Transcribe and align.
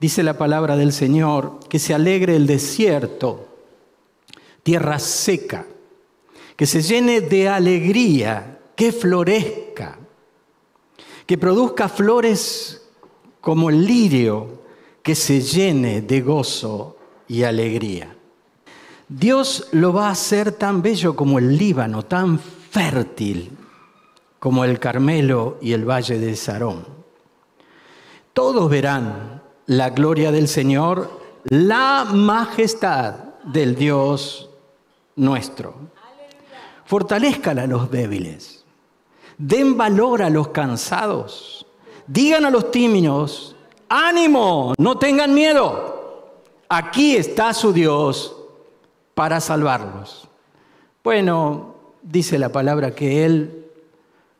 Dice 0.00 0.22
la 0.22 0.38
palabra 0.38 0.76
del 0.76 0.92
Señor, 0.92 1.58
que 1.68 1.78
se 1.78 1.94
alegre 1.94 2.36
el 2.36 2.46
desierto, 2.46 3.48
tierra 4.62 4.98
seca, 4.98 5.66
que 6.56 6.66
se 6.66 6.82
llene 6.82 7.20
de 7.20 7.48
alegría, 7.48 8.60
que 8.76 8.92
florezca, 8.92 9.98
que 11.26 11.36
produzca 11.36 11.88
flores 11.88 12.82
como 13.40 13.70
el 13.70 13.84
lirio, 13.84 14.62
que 15.02 15.14
se 15.14 15.40
llene 15.40 16.02
de 16.02 16.20
gozo 16.20 16.96
y 17.26 17.42
alegría. 17.42 18.14
Dios 19.08 19.68
lo 19.72 19.92
va 19.92 20.08
a 20.08 20.12
hacer 20.12 20.52
tan 20.52 20.82
bello 20.82 21.16
como 21.16 21.38
el 21.38 21.56
Líbano, 21.56 22.04
tan 22.04 22.38
fértil 22.38 23.50
como 24.38 24.64
el 24.64 24.78
Carmelo 24.78 25.58
y 25.60 25.72
el 25.72 25.88
valle 25.88 26.18
de 26.18 26.36
Sarón. 26.36 26.86
Todos 28.32 28.70
verán 28.70 29.42
la 29.68 29.90
gloria 29.90 30.32
del 30.32 30.48
Señor, 30.48 31.10
la 31.44 32.06
majestad 32.10 33.14
del 33.44 33.74
Dios 33.74 34.48
nuestro. 35.14 35.74
Fortalezcan 36.86 37.58
a 37.58 37.66
los 37.66 37.90
débiles, 37.90 38.64
den 39.36 39.76
valor 39.76 40.22
a 40.22 40.30
los 40.30 40.48
cansados, 40.48 41.66
digan 42.06 42.46
a 42.46 42.50
los 42.50 42.70
tímidos, 42.70 43.56
ánimo, 43.90 44.72
no 44.78 44.96
tengan 44.96 45.34
miedo, 45.34 46.32
aquí 46.70 47.14
está 47.14 47.52
su 47.52 47.74
Dios 47.74 48.34
para 49.12 49.38
salvarlos. 49.38 50.28
Bueno, 51.04 51.74
dice 52.02 52.38
la 52.38 52.50
palabra 52.50 52.94
que 52.94 53.26
Él 53.26 53.66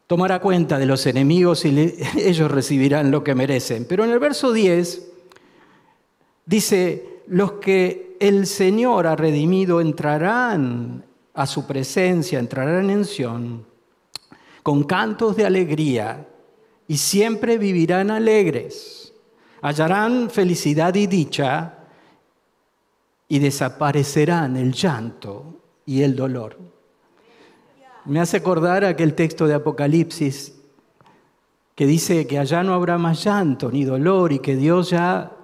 tomará 0.07 0.41
cuenta 0.41 0.79
de 0.79 0.87
los 0.87 1.05
enemigos 1.05 1.67
y 1.67 1.97
ellos 2.17 2.51
recibirán 2.51 3.11
lo 3.11 3.23
que 3.23 3.35
merecen. 3.35 3.85
Pero 3.87 4.07
en 4.07 4.11
el 4.11 4.19
verso 4.21 4.53
10 4.53 5.08
dice, 6.49 7.23
los 7.27 7.53
que 7.53 8.17
el 8.19 8.47
Señor 8.47 9.07
ha 9.07 9.15
redimido 9.15 9.81
entrarán 9.81 11.05
a 11.35 11.47
su 11.47 11.67
presencia, 11.67 12.39
entrarán 12.39 12.91
en 12.91 13.05
Sión 13.05 13.67
con 14.63 14.85
cantos 14.85 15.37
de 15.37 15.47
alegría 15.47 16.27
y 16.89 16.97
siempre 16.97 17.59
vivirán 17.59 18.11
alegres. 18.11 19.13
Hallarán 19.61 20.31
felicidad 20.31 20.95
y 20.95 21.07
dicha 21.07 21.75
y 23.29 23.39
desaparecerán 23.39 24.57
el 24.57 24.73
llanto 24.73 25.61
y 25.85 26.03
el 26.03 26.17
dolor. 26.17 26.59
Me 28.07 28.21
hace 28.21 28.39
acordar 28.39 28.85
aquel 28.85 29.15
texto 29.15 29.47
de 29.47 29.55
Apocalipsis 29.55 30.55
que 31.75 31.87
dice 31.87 32.27
que 32.27 32.39
allá 32.39 32.63
no 32.63 32.73
habrá 32.73 32.97
más 32.97 33.23
llanto 33.23 33.71
ni 33.71 33.85
dolor 33.85 34.33
y 34.33 34.39
que 34.39 34.57
Dios 34.57 34.91
ya 34.91 35.38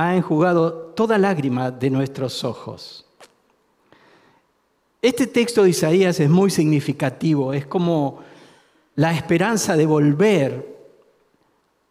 ha 0.00 0.16
enjugado 0.16 0.72
toda 0.72 1.18
lágrima 1.18 1.70
de 1.70 1.90
nuestros 1.90 2.42
ojos. 2.42 3.04
Este 5.02 5.26
texto 5.26 5.62
de 5.62 5.70
Isaías 5.70 6.18
es 6.20 6.30
muy 6.30 6.50
significativo, 6.50 7.52
es 7.52 7.66
como 7.66 8.20
la 8.96 9.12
esperanza 9.12 9.76
de 9.76 9.84
volver 9.84 10.78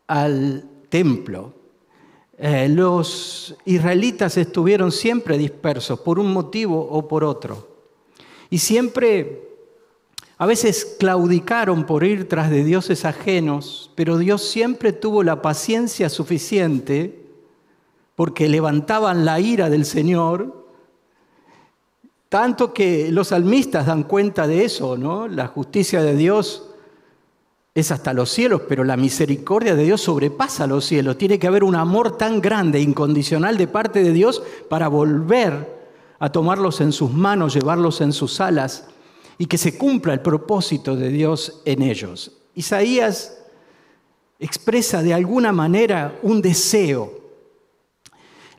al 0.08 0.64
templo. 0.90 1.54
Eh, 2.40 2.68
los 2.70 3.56
israelitas 3.66 4.38
estuvieron 4.38 4.92
siempre 4.92 5.38
dispersos 5.38 6.00
por 6.00 6.18
un 6.18 6.34
motivo 6.34 6.80
o 6.80 7.08
por 7.08 7.24
otro. 7.24 7.68
Y 8.50 8.58
siempre, 8.58 9.50
a 10.40 10.48
veces 10.48 10.96
claudicaron 10.98 11.86
por 11.86 12.04
ir 12.04 12.28
tras 12.28 12.50
de 12.50 12.64
dioses 12.64 13.06
ajenos, 13.06 13.92
pero 13.94 14.18
Dios 14.18 14.42
siempre 14.50 14.94
tuvo 14.94 15.22
la 15.22 15.44
paciencia 15.44 16.10
suficiente 16.10 17.29
porque 18.20 18.50
levantaban 18.50 19.24
la 19.24 19.40
ira 19.40 19.70
del 19.70 19.86
Señor, 19.86 20.68
tanto 22.28 22.74
que 22.74 23.14
los 23.14 23.30
salmistas 23.30 23.86
dan 23.86 24.04
cuenta 24.04 24.46
de 24.46 24.66
eso, 24.66 24.98
¿no? 24.98 25.30
La 25.30 25.48
justicia 25.48 26.02
de 26.02 26.18
Dios 26.18 26.70
es 27.74 27.94
hasta 27.94 28.12
los 28.12 28.30
cielos, 28.30 28.64
pero 28.68 28.84
la 28.84 28.98
misericordia 28.98 29.74
de 29.74 29.86
Dios 29.86 30.02
sobrepasa 30.02 30.68
los 30.68 30.84
cielos. 30.84 31.18
Tiene 31.18 31.40
que 31.40 31.48
haber 31.48 31.64
un 31.64 31.76
amor 31.76 32.18
tan 32.18 32.42
grande, 32.42 32.82
incondicional 32.82 33.58
de 33.58 33.68
parte 33.70 34.04
de 34.04 34.12
Dios 34.12 34.44
para 34.70 34.90
volver 34.90 35.80
a 36.20 36.30
tomarlos 36.30 36.82
en 36.82 36.92
sus 36.92 37.14
manos, 37.14 37.54
llevarlos 37.54 38.02
en 38.02 38.12
sus 38.12 38.42
alas 38.42 38.90
y 39.38 39.46
que 39.46 39.58
se 39.58 39.78
cumpla 39.78 40.12
el 40.12 40.20
propósito 40.20 40.98
de 40.98 41.08
Dios 41.08 41.62
en 41.64 41.84
ellos. 41.84 42.34
Isaías 42.54 43.38
expresa 44.40 45.02
de 45.02 45.14
alguna 45.14 45.54
manera 45.54 46.20
un 46.22 46.42
deseo. 46.42 47.19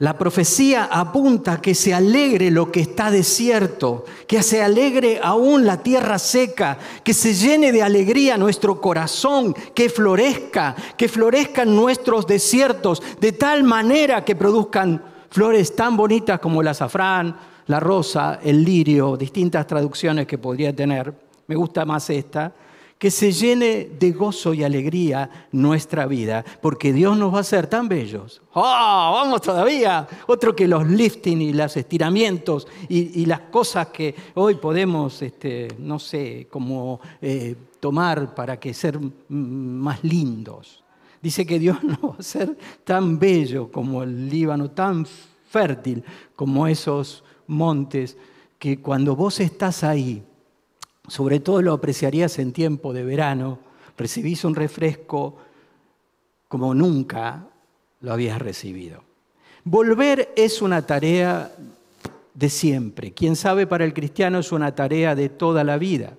La 0.01 0.17
profecía 0.17 0.89
apunta 0.91 1.53
a 1.53 1.61
que 1.61 1.75
se 1.75 1.93
alegre 1.93 2.51
lo 2.51 2.73
que 2.73 2.81
está 2.81 3.11
desierto, 3.11 4.07
que 4.27 4.43
se 4.43 4.63
alegre 4.63 5.21
aún 5.23 5.67
la 5.67 5.83
tierra 5.83 6.19
seca, 6.19 6.79
que 7.05 7.13
se 7.13 7.35
llene 7.35 7.71
de 7.71 7.83
alegría 7.83 8.39
nuestro 8.39 8.81
corazón, 8.81 9.55
que 9.75 9.91
florezca, 9.91 10.75
que 10.97 11.07
florezcan 11.07 11.77
nuestros 11.77 12.27
desiertos, 12.27 13.03
de 13.21 13.33
tal 13.33 13.63
manera 13.63 14.25
que 14.25 14.35
produzcan 14.35 15.03
flores 15.29 15.77
tan 15.77 15.99
bonitas 15.99 16.41
como 16.41 16.63
el 16.63 16.69
azafrán, 16.69 17.37
la 17.67 17.79
rosa, 17.79 18.41
el 18.43 18.65
lirio, 18.65 19.19
distintas 19.19 19.67
traducciones 19.67 20.27
que 20.27 20.39
podría 20.39 20.75
tener, 20.75 21.13
me 21.47 21.57
gusta 21.57 21.85
más 21.85 22.09
esta, 22.09 22.51
que 23.01 23.11
se 23.11 23.33
llene 23.33 23.89
de 23.99 24.13
gozo 24.13 24.53
y 24.53 24.63
alegría 24.63 25.49
nuestra 25.53 26.05
vida, 26.05 26.45
porque 26.61 26.93
Dios 26.93 27.17
nos 27.17 27.33
va 27.33 27.39
a 27.39 27.41
hacer 27.41 27.67
tan 27.67 27.89
bellos. 27.89 28.43
¡Oh, 28.53 28.61
vamos 28.63 29.41
todavía! 29.41 30.07
Otro 30.27 30.55
que 30.55 30.69
los 30.69 30.87
lifting 30.87 31.41
y 31.41 31.55
los 31.55 31.75
estiramientos 31.79 32.69
y, 32.91 33.25
las 33.25 33.41
cosas 33.41 33.87
que 33.87 34.15
hoy 34.35 34.57
podemos, 34.57 35.23
este, 35.23 35.69
no 35.79 35.99
sé, 35.99 36.47
como 36.51 37.01
eh, 37.23 37.57
tomar 37.81 38.35
para 38.35 38.61
que 38.61 38.75
ser 38.75 39.01
más 39.31 40.05
lindos. 40.05 40.85
Dice 41.23 41.47
que 41.47 41.59
Dios 41.59 41.83
nos 41.83 42.05
va 42.05 42.15
a 42.17 42.21
hacer 42.21 42.55
tan 42.85 43.19
bello 43.19 43.73
como 43.73 44.03
el 44.03 44.29
Líbano, 44.29 44.73
tan 44.73 45.07
fértil 45.49 46.05
como 46.37 46.67
esos 46.67 47.25
montes, 47.47 48.19
que 48.59 48.83
cuando 48.83 49.17
vos 49.17 49.41
estás 49.41 49.85
ahí, 49.85 50.23
sobre 51.11 51.41
todo 51.41 51.61
lo 51.61 51.73
apreciarías 51.73 52.39
en 52.39 52.53
tiempo 52.53 52.93
de 52.93 53.03
verano, 53.03 53.59
recibís 53.99 54.45
un 54.45 54.55
refresco 54.55 55.37
como 56.47 56.73
nunca 56.73 57.49
lo 58.01 58.13
habías 58.13 58.39
recibido. 58.39 59.03
Volver 59.65 60.33
es 60.37 60.63
una 60.63 60.87
tarea 60.87 61.53
de 62.33 62.49
siempre. 62.49 63.13
Quien 63.13 63.35
sabe, 63.35 63.67
para 63.67 63.85
el 63.85 63.93
cristiano 63.93 64.39
es 64.39 64.53
una 64.53 64.75
tarea 64.75 65.17
de 65.17 65.29
toda 65.29 65.65
la 65.65 65.77
vida. 65.77 66.17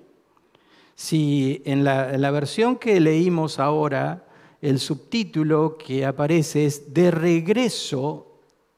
Si 0.95 1.61
en 1.63 1.85
la, 1.85 2.13
en 2.13 2.21
la 2.21 2.31
versión 2.31 2.75
que 2.75 2.99
leímos 2.99 3.59
ahora, 3.59 4.27
el 4.61 4.79
subtítulo 4.79 5.77
que 5.77 6.05
aparece 6.05 6.65
es 6.65 6.93
de 6.93 7.11
regreso 7.11 8.31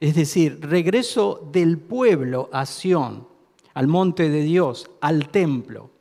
es 0.04 0.16
decir, 0.16 0.60
regreso 0.60 1.48
del 1.54 1.78
pueblo 1.78 2.50
a 2.52 2.66
Sión, 2.66 3.26
al 3.74 3.88
monte 3.88 4.28
de 4.28 4.42
Dios, 4.42 4.92
al 5.00 5.30
templo. 5.30 5.93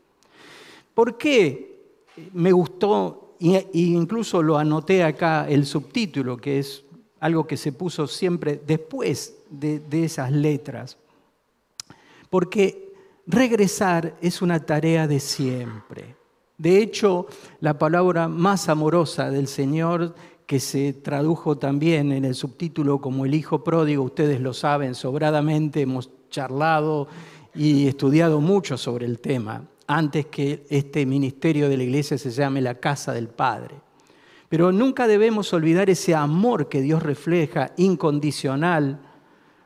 ¿Por 0.94 1.16
qué 1.16 2.04
me 2.32 2.52
gustó, 2.52 3.36
e 3.40 3.68
incluso 3.72 4.42
lo 4.42 4.58
anoté 4.58 5.02
acá, 5.02 5.48
el 5.48 5.66
subtítulo, 5.66 6.36
que 6.36 6.58
es 6.58 6.84
algo 7.20 7.46
que 7.46 7.56
se 7.56 7.72
puso 7.72 8.06
siempre 8.06 8.60
después 8.66 9.36
de, 9.50 9.80
de 9.80 10.04
esas 10.04 10.30
letras? 10.30 10.96
Porque 12.30 12.92
regresar 13.26 14.16
es 14.20 14.42
una 14.42 14.60
tarea 14.60 15.06
de 15.06 15.20
siempre. 15.20 16.16
De 16.58 16.78
hecho, 16.78 17.26
la 17.60 17.78
palabra 17.78 18.28
más 18.28 18.68
amorosa 18.68 19.30
del 19.30 19.48
Señor 19.48 20.14
que 20.46 20.60
se 20.60 20.92
tradujo 20.92 21.56
también 21.56 22.12
en 22.12 22.24
el 22.24 22.34
subtítulo 22.34 23.00
como 23.00 23.24
El 23.24 23.34
Hijo 23.34 23.64
Pródigo, 23.64 24.02
ustedes 24.02 24.40
lo 24.40 24.52
saben 24.52 24.94
sobradamente, 24.94 25.80
hemos 25.80 26.10
charlado 26.28 27.08
y 27.54 27.86
estudiado 27.86 28.40
mucho 28.40 28.76
sobre 28.76 29.06
el 29.06 29.18
tema, 29.18 29.68
antes 29.96 30.26
que 30.26 30.66
este 30.70 31.04
ministerio 31.06 31.68
de 31.68 31.76
la 31.76 31.82
iglesia 31.82 32.16
se 32.16 32.30
llame 32.30 32.60
la 32.60 32.76
casa 32.76 33.12
del 33.12 33.28
Padre. 33.28 33.76
Pero 34.48 34.72
nunca 34.72 35.06
debemos 35.06 35.52
olvidar 35.52 35.90
ese 35.90 36.14
amor 36.14 36.68
que 36.68 36.80
Dios 36.80 37.02
refleja 37.02 37.72
incondicional 37.76 39.00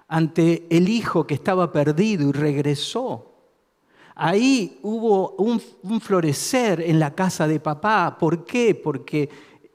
ante 0.08 0.66
el 0.70 0.88
Hijo 0.88 1.26
que 1.26 1.34
estaba 1.34 1.72
perdido 1.72 2.28
y 2.28 2.32
regresó. 2.32 3.32
Ahí 4.14 4.78
hubo 4.82 5.32
un, 5.32 5.60
florecer 6.00 6.80
en 6.80 6.98
la 6.98 7.14
casa 7.14 7.46
de 7.46 7.60
papá. 7.60 8.16
¿Por 8.18 8.44
qué? 8.44 8.74
Porque 8.74 9.28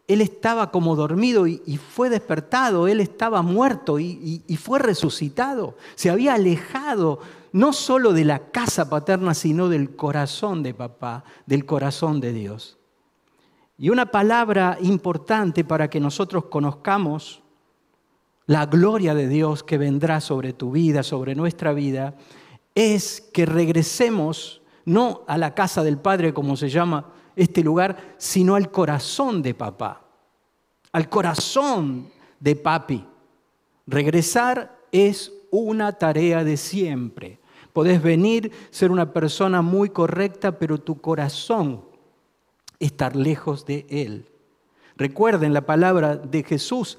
él 0.07 0.19
estaba 0.19 0.71
como 0.71 0.95
dormido 0.95 1.47
y, 1.47 1.77
fue 1.77 2.09
despertado, 2.09 2.87
él 2.87 2.99
estaba 2.99 3.41
muerto 3.41 3.99
y, 3.99 4.59
fue 4.61 4.79
resucitado. 4.79 5.75
Se 5.95 6.09
había 6.09 6.33
alejado 6.33 7.19
no 7.51 7.73
solo 7.73 8.13
de 8.13 8.25
la 8.25 8.51
casa 8.51 8.89
paterna, 8.89 9.33
sino 9.33 9.69
del 9.69 9.95
corazón 9.95 10.63
de 10.63 10.73
papá, 10.73 11.23
del 11.45 11.65
corazón 11.65 12.19
de 12.21 12.33
Dios. 12.33 12.77
Y 13.77 13.89
una 13.89 14.07
palabra 14.07 14.77
importante 14.81 15.63
para 15.63 15.89
que 15.89 15.99
nosotros 15.99 16.45
conozcamos 16.45 17.41
la 18.45 18.65
gloria 18.65 19.13
de 19.15 19.27
Dios 19.27 19.63
que 19.63 19.77
vendrá 19.77 20.21
sobre 20.21 20.53
tu 20.53 20.71
vida, 20.71 21.03
sobre 21.03 21.35
nuestra 21.35 21.73
vida, 21.73 22.15
es 22.75 23.21
que 23.33 23.45
regresemos 23.45 24.61
no 24.85 25.23
a 25.27 25.37
la 25.37 25.53
casa 25.53 25.83
del 25.83 25.97
Padre, 25.97 26.33
como 26.33 26.55
se 26.57 26.69
llama 26.69 27.13
este 27.35 27.63
lugar, 27.63 28.15
sino 28.17 28.55
al 28.55 28.71
corazón 28.71 29.41
de 29.41 29.53
papá, 29.53 30.05
al 30.91 31.09
corazón 31.09 32.09
de 32.39 32.55
papi. 32.55 33.05
Regresar 33.87 34.79
es 34.91 35.31
una 35.49 35.93
tarea 35.93 36.43
de 36.43 36.57
siempre. 36.57 37.39
Podés 37.73 38.01
venir, 38.01 38.51
ser 38.69 38.91
una 38.91 39.13
persona 39.13 39.61
muy 39.61 39.89
correcta, 39.89 40.57
pero 40.57 40.77
tu 40.77 40.99
corazón 40.99 41.83
estar 42.79 43.15
lejos 43.15 43.65
de 43.65 43.85
Él. 43.89 44.27
Recuerden 44.97 45.53
la 45.53 45.65
palabra 45.65 46.17
de 46.17 46.43
Jesús 46.43 46.97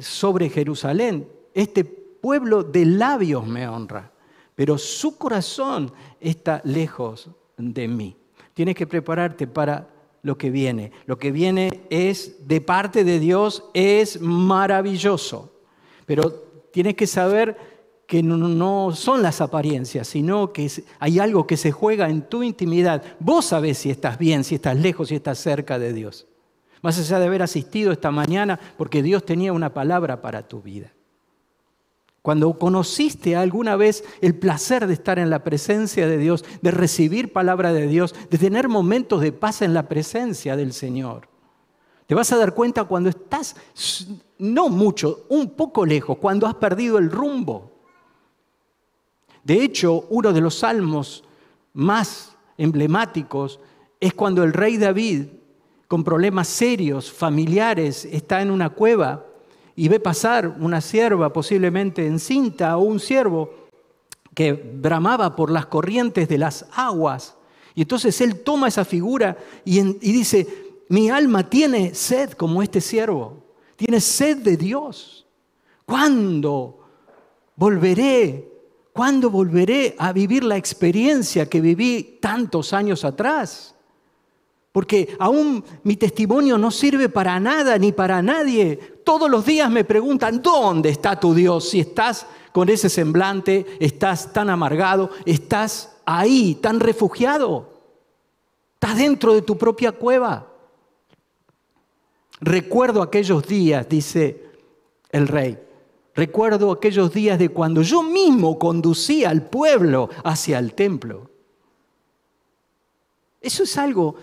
sobre 0.00 0.50
Jerusalén. 0.50 1.28
Este 1.54 1.84
pueblo 1.84 2.62
de 2.62 2.84
labios 2.84 3.46
me 3.46 3.66
honra, 3.66 4.12
pero 4.54 4.78
su 4.78 5.16
corazón 5.16 5.92
está 6.20 6.60
lejos 6.64 7.30
de 7.56 7.88
mí. 7.88 8.16
Tienes 8.54 8.74
que 8.74 8.86
prepararte 8.86 9.46
para 9.46 9.88
lo 10.22 10.36
que 10.38 10.50
viene. 10.50 10.92
Lo 11.06 11.18
que 11.18 11.32
viene 11.32 11.82
es 11.90 12.46
de 12.46 12.60
parte 12.60 13.02
de 13.02 13.18
Dios, 13.18 13.64
es 13.74 14.20
maravilloso. 14.20 15.52
Pero 16.06 16.30
tienes 16.70 16.94
que 16.94 17.06
saber 17.06 17.56
que 18.12 18.22
no, 18.22 18.94
son 18.94 19.22
las 19.22 19.40
apariencias, 19.40 20.06
sino 20.06 20.52
que 20.52 20.70
hay 20.98 21.18
algo 21.18 21.46
que 21.46 21.56
se 21.56 21.72
juega 21.72 22.10
en 22.10 22.20
tu 22.20 22.42
intimidad. 22.42 23.02
Vos 23.18 23.46
sabés 23.46 23.78
si 23.78 23.90
estás 23.90 24.18
bien, 24.18 24.44
si 24.44 24.56
estás 24.56 24.76
lejos, 24.76 25.08
si 25.08 25.14
estás 25.14 25.38
cerca 25.38 25.78
de 25.78 25.94
Dios. 25.94 26.26
Más 26.82 26.98
allá 26.98 27.18
de 27.18 27.24
haber 27.24 27.40
asistido 27.40 27.90
esta 27.90 28.10
mañana, 28.10 28.60
porque 28.76 29.02
Dios 29.02 29.24
tenía 29.24 29.54
una 29.54 29.72
palabra 29.72 30.20
para 30.20 30.46
tu 30.46 30.60
vida. 30.60 30.92
Cuando 32.20 32.52
conociste 32.58 33.34
alguna 33.34 33.76
vez 33.76 34.04
el 34.20 34.34
placer 34.34 34.86
de 34.86 34.92
estar 34.92 35.18
en 35.18 35.30
la 35.30 35.42
presencia 35.42 36.06
de 36.06 36.18
Dios, 36.18 36.44
de 36.60 36.70
recibir 36.70 37.32
palabra 37.32 37.72
de 37.72 37.86
Dios, 37.86 38.14
de 38.28 38.36
tener 38.36 38.68
momentos 38.68 39.22
de 39.22 39.32
paz 39.32 39.62
en 39.62 39.72
la 39.72 39.88
presencia 39.88 40.54
del 40.54 40.74
Señor. 40.74 41.30
Te 42.06 42.14
vas 42.14 42.30
a 42.30 42.36
dar 42.36 42.52
cuenta 42.52 42.84
cuando 42.84 43.08
estás, 43.08 43.56
no 44.36 44.68
mucho, 44.68 45.24
un 45.30 45.48
poco 45.56 45.86
lejos, 45.86 46.18
cuando 46.18 46.46
has 46.46 46.56
perdido 46.56 46.98
el 46.98 47.10
rumbo. 47.10 47.71
De 49.44 49.62
hecho, 49.62 50.06
uno 50.10 50.32
de 50.32 50.40
los 50.40 50.56
salmos 50.56 51.24
más 51.74 52.36
emblemáticos 52.58 53.58
es 54.00 54.14
cuando 54.14 54.44
el 54.44 54.52
rey 54.52 54.76
David, 54.78 55.26
con 55.88 56.04
problemas 56.04 56.48
serios, 56.48 57.12
familiares, 57.12 58.04
está 58.04 58.40
en 58.42 58.50
una 58.50 58.70
cueva 58.70 59.26
y 59.74 59.88
ve 59.88 60.00
pasar 60.00 60.48
una 60.48 60.80
sierva 60.80 61.32
posiblemente 61.32 62.06
encinta 62.06 62.76
o 62.76 62.82
un 62.82 63.00
siervo 63.00 63.50
que 64.34 64.52
bramaba 64.52 65.36
por 65.36 65.50
las 65.50 65.66
corrientes 65.66 66.28
de 66.28 66.38
las 66.38 66.66
aguas. 66.74 67.36
Y 67.74 67.82
entonces 67.82 68.20
él 68.20 68.40
toma 68.40 68.68
esa 68.68 68.84
figura 68.84 69.36
y, 69.64 69.80
dice, 69.82 70.46
mi 70.88 71.10
alma 71.10 71.48
tiene 71.48 71.94
sed 71.94 72.32
como 72.32 72.62
este 72.62 72.80
siervo, 72.80 73.42
tiene 73.76 74.00
sed 74.00 74.38
de 74.38 74.56
Dios. 74.56 75.26
¿Cuándo 75.84 76.80
volveré? 77.56 78.51
¿Cuándo 78.92 79.30
volveré 79.30 79.94
a 79.98 80.12
vivir 80.12 80.44
la 80.44 80.56
experiencia 80.56 81.48
que 81.48 81.60
viví 81.60 82.18
tantos 82.20 82.72
años 82.72 83.04
atrás? 83.04 83.74
Porque 84.70 85.16
aún 85.18 85.64
mi 85.82 85.96
testimonio 85.96 86.58
no 86.58 86.70
sirve 86.70 87.08
para 87.08 87.38
nada 87.40 87.78
ni 87.78 87.92
para 87.92 88.22
nadie. 88.22 88.76
Todos 89.04 89.30
los 89.30 89.44
días 89.44 89.70
me 89.70 89.84
preguntan, 89.84 90.42
¿dónde 90.42 90.90
está 90.90 91.18
tu 91.18 91.34
Dios? 91.34 91.70
Si 91.70 91.80
estás 91.80 92.26
con 92.52 92.68
ese 92.68 92.88
semblante, 92.88 93.66
estás 93.80 94.32
tan 94.32 94.50
amargado, 94.50 95.10
estás 95.24 95.96
ahí, 96.04 96.54
tan 96.56 96.80
refugiado. 96.80 97.70
Estás 98.74 98.96
dentro 98.98 99.34
de 99.34 99.42
tu 99.42 99.56
propia 99.56 99.92
cueva. 99.92 100.48
Recuerdo 102.40 103.02
aquellos 103.02 103.46
días, 103.46 103.88
dice 103.88 104.50
el 105.10 105.28
rey. 105.28 105.58
Recuerdo 106.14 106.70
aquellos 106.70 107.12
días 107.12 107.38
de 107.38 107.48
cuando 107.48 107.82
yo 107.82 108.02
mismo 108.02 108.58
conducía 108.58 109.30
al 109.30 109.48
pueblo 109.48 110.10
hacia 110.24 110.58
el 110.58 110.74
templo. 110.74 111.30
Eso 113.40 113.62
es 113.62 113.76
algo 113.78 114.14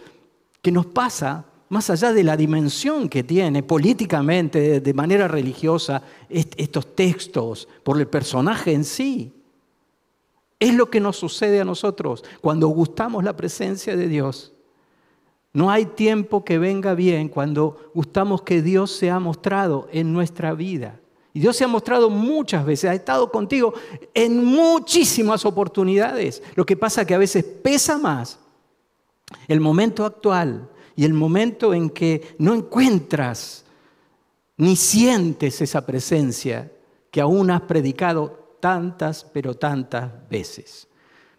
que 0.62 0.72
nos 0.72 0.86
pasa 0.86 1.46
más 1.70 1.90
allá 1.90 2.14
de 2.14 2.24
la 2.24 2.38
dimensión 2.38 3.10
que 3.10 3.24
tiene 3.24 3.64
políticamente, 3.64 4.82
de 4.82 4.94
manera 4.94 5.28
religiosa, 5.28 6.02
estos 6.30 6.96
textos, 6.96 7.68
por 7.84 8.00
el 8.00 8.08
personaje 8.08 8.74
en 8.74 8.84
sí. 8.84 9.34
Es 10.60 10.74
lo 10.74 10.90
que 10.90 11.00
nos 11.00 11.18
sucede 11.18 11.62
a 11.62 11.66
nosotros 11.66 12.24
cuando 12.42 12.68
gustamos 12.68 13.24
la 13.24 13.36
presencia 13.36 13.96
de 13.96 14.08
Dios. 14.08 14.54
No 15.54 15.72
hay 15.72 15.86
tiempo 15.86 16.44
que 16.44 16.60
venga 16.60 16.94
bien 16.94 17.30
cuando 17.30 17.92
gustamos 17.94 18.42
que 18.44 18.62
Dios 18.62 18.92
se 18.92 19.10
ha 19.10 19.20
mostrado 19.20 19.88
en 19.92 20.14
nuestra 20.14 20.54
vida. 20.54 21.00
Y 21.34 21.40
Dios 21.40 21.56
se 21.56 21.64
ha 21.64 21.68
mostrado 21.68 22.10
muchas 22.10 22.66
veces, 22.66 22.90
ha 22.90 22.94
estado 22.94 23.32
contigo 23.32 23.74
en 24.14 24.44
muchísimas 24.44 25.46
oportunidades. 25.46 26.42
Lo 26.56 26.66
que 26.66 26.76
pasa 26.76 27.06
que 27.06 27.14
a 27.14 27.20
veces 27.20 27.44
pesa 27.44 27.98
más 27.98 28.40
el 29.48 29.60
momento 29.60 30.06
actual 30.06 30.70
y 30.96 31.06
el 31.06 31.14
momento 31.14 31.74
en 31.74 31.90
que 31.90 32.36
no 32.40 32.54
encuentras 32.54 33.64
ni 34.58 34.76
sientes 34.76 35.62
esa 35.62 35.86
presencia 35.86 36.72
que 37.12 37.22
aún 37.22 37.50
has 37.52 37.62
predicado 37.62 38.58
tantas, 38.60 39.24
pero 39.24 39.56
tantas 39.56 40.12
veces. 40.30 40.88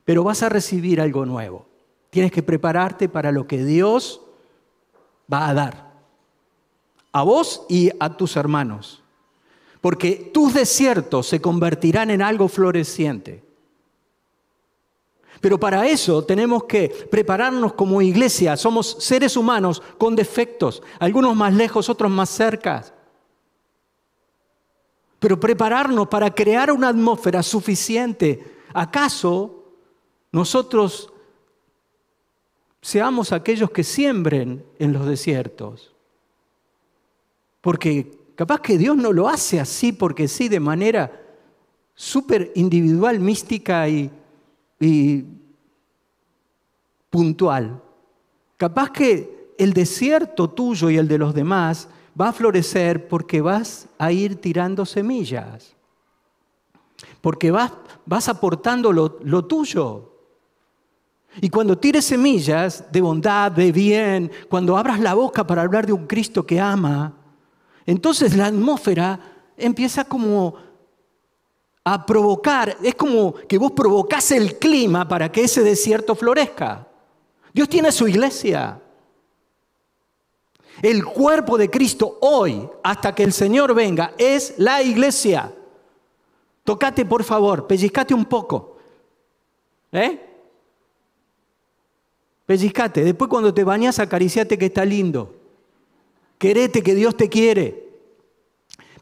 Pero 0.04 0.24
vas 0.24 0.42
a 0.42 0.48
recibir 0.48 1.00
algo 1.00 1.26
nuevo. 1.26 1.66
Tienes 2.10 2.32
que 2.32 2.42
prepararte 2.42 3.08
para 3.08 3.30
lo 3.30 3.46
que 3.46 3.64
Dios 3.64 4.22
va 5.32 5.48
a 5.48 5.54
dar. 5.54 5.90
A 7.12 7.22
vos 7.22 7.66
y 7.68 7.90
a 8.00 8.16
tus 8.16 8.36
hermanos. 8.36 9.02
Porque 9.80 10.30
tus 10.32 10.52
desiertos 10.52 11.26
se 11.26 11.40
convertirán 11.40 12.10
en 12.10 12.22
algo 12.22 12.48
floreciente. 12.48 13.42
Pero 15.40 15.58
para 15.58 15.86
eso 15.86 16.22
tenemos 16.22 16.64
que 16.64 16.88
prepararnos 17.10 17.72
como 17.72 18.02
iglesia. 18.02 18.56
Somos 18.56 18.96
seres 19.00 19.36
humanos 19.36 19.82
con 19.96 20.14
defectos, 20.14 20.82
algunos 20.98 21.34
más 21.34 21.54
lejos, 21.54 21.88
otros 21.88 22.10
más 22.10 22.28
cerca. 22.28 22.84
Pero 25.18 25.40
prepararnos 25.40 26.08
para 26.08 26.34
crear 26.34 26.70
una 26.70 26.88
atmósfera 26.88 27.42
suficiente. 27.42 28.58
¿Acaso 28.74 29.64
nosotros 30.30 31.10
seamos 32.82 33.32
aquellos 33.32 33.70
que 33.70 33.84
siembren 33.84 34.64
en 34.78 34.92
los 34.92 35.06
desiertos? 35.06 35.94
Porque 37.62 38.19
capaz 38.40 38.62
que 38.62 38.78
Dios 38.78 38.96
no 38.96 39.12
lo 39.12 39.28
hace 39.28 39.60
así 39.60 39.92
porque 39.92 40.26
sí, 40.26 40.48
de 40.48 40.60
manera 40.60 41.12
súper 41.94 42.50
individual, 42.54 43.20
mística 43.20 43.86
y 43.86 44.10
puntual. 47.10 47.82
Capaz 48.56 48.92
que 48.92 49.52
el 49.58 49.74
desierto 49.74 50.48
tuyo 50.48 50.88
y 50.88 50.96
el 50.96 51.06
de 51.06 51.18
los 51.18 51.34
demás 51.34 51.90
va 52.18 52.30
a 52.30 52.32
florecer 52.32 53.08
porque 53.08 53.42
vas 53.42 53.86
a 53.98 54.10
ir 54.10 54.40
tirando 54.40 54.86
semillas, 54.86 55.76
porque 57.20 57.50
vas, 57.50 57.72
vas 58.06 58.26
aportando 58.30 58.90
lo 58.90 59.44
tuyo. 59.44 60.14
Y 61.42 61.50
cuando 61.50 61.76
tires 61.76 62.06
semillas 62.06 62.90
de 62.90 63.02
bondad, 63.02 63.52
de 63.52 63.70
bien, 63.70 64.32
cuando 64.48 64.78
abras 64.78 64.98
la 64.98 65.12
boca 65.12 65.46
para 65.46 65.60
hablar 65.60 65.84
de 65.84 65.92
un 65.92 66.06
Cristo 66.06 66.46
que 66.46 66.58
ama, 66.58 67.19
entonces 67.86 68.36
la 68.36 68.46
atmósfera 68.46 69.18
empieza 69.56 70.04
como 70.04 70.56
a 71.84 72.04
provocar, 72.04 72.76
es 72.82 72.94
como 72.94 73.34
que 73.34 73.58
vos 73.58 73.72
provocás 73.72 74.30
el 74.32 74.58
clima 74.58 75.08
para 75.08 75.32
que 75.32 75.44
ese 75.44 75.62
desierto 75.62 76.14
florezca. 76.14 76.86
Dios 77.52 77.68
tiene 77.68 77.90
su 77.90 78.06
iglesia. 78.06 78.80
El 80.82 81.04
cuerpo 81.04 81.58
de 81.58 81.68
Cristo 81.68 82.18
hoy, 82.20 82.68
hasta 82.82 83.14
que 83.14 83.22
el 83.22 83.32
Señor 83.32 83.74
venga, 83.74 84.14
es 84.18 84.54
la 84.58 84.82
iglesia. 84.82 85.52
Tocate, 86.64 87.04
por 87.04 87.24
favor, 87.24 87.66
pellizcate 87.66 88.14
un 88.14 88.24
poco. 88.24 88.76
¿Eh? 89.92 90.26
Pellizcate. 92.46 93.04
Después 93.04 93.28
cuando 93.28 93.52
te 93.52 93.64
bañas, 93.64 93.98
acariciate 93.98 94.56
que 94.56 94.66
está 94.66 94.84
lindo. 94.84 95.39
Querete 96.40 96.82
que 96.82 96.94
Dios 96.94 97.18
te 97.18 97.28
quiere. 97.28 97.86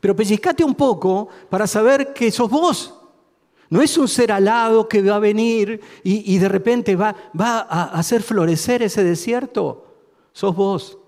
Pero 0.01 0.17
pellizcate 0.17 0.65
un 0.65 0.75
poco 0.75 1.29
para 1.49 1.69
saber 1.69 2.13
que 2.13 2.33
sos 2.33 2.51
vos. 2.51 2.93
No 3.71 3.81
es 3.81 3.97
un 3.97 4.09
ser 4.09 4.33
alado 4.33 4.89
que 4.89 5.01
va 5.03 5.15
a 5.15 5.21
venir 5.21 5.81
y, 6.03 6.37
de 6.37 6.49
repente 6.49 6.97
va, 6.97 7.15
va 7.41 7.61
a 7.61 7.85
hacer 7.93 8.25
florecer 8.25 8.83
ese 8.83 9.05
desierto. 9.05 9.87
sos 10.33 10.57
vos. 10.57 10.99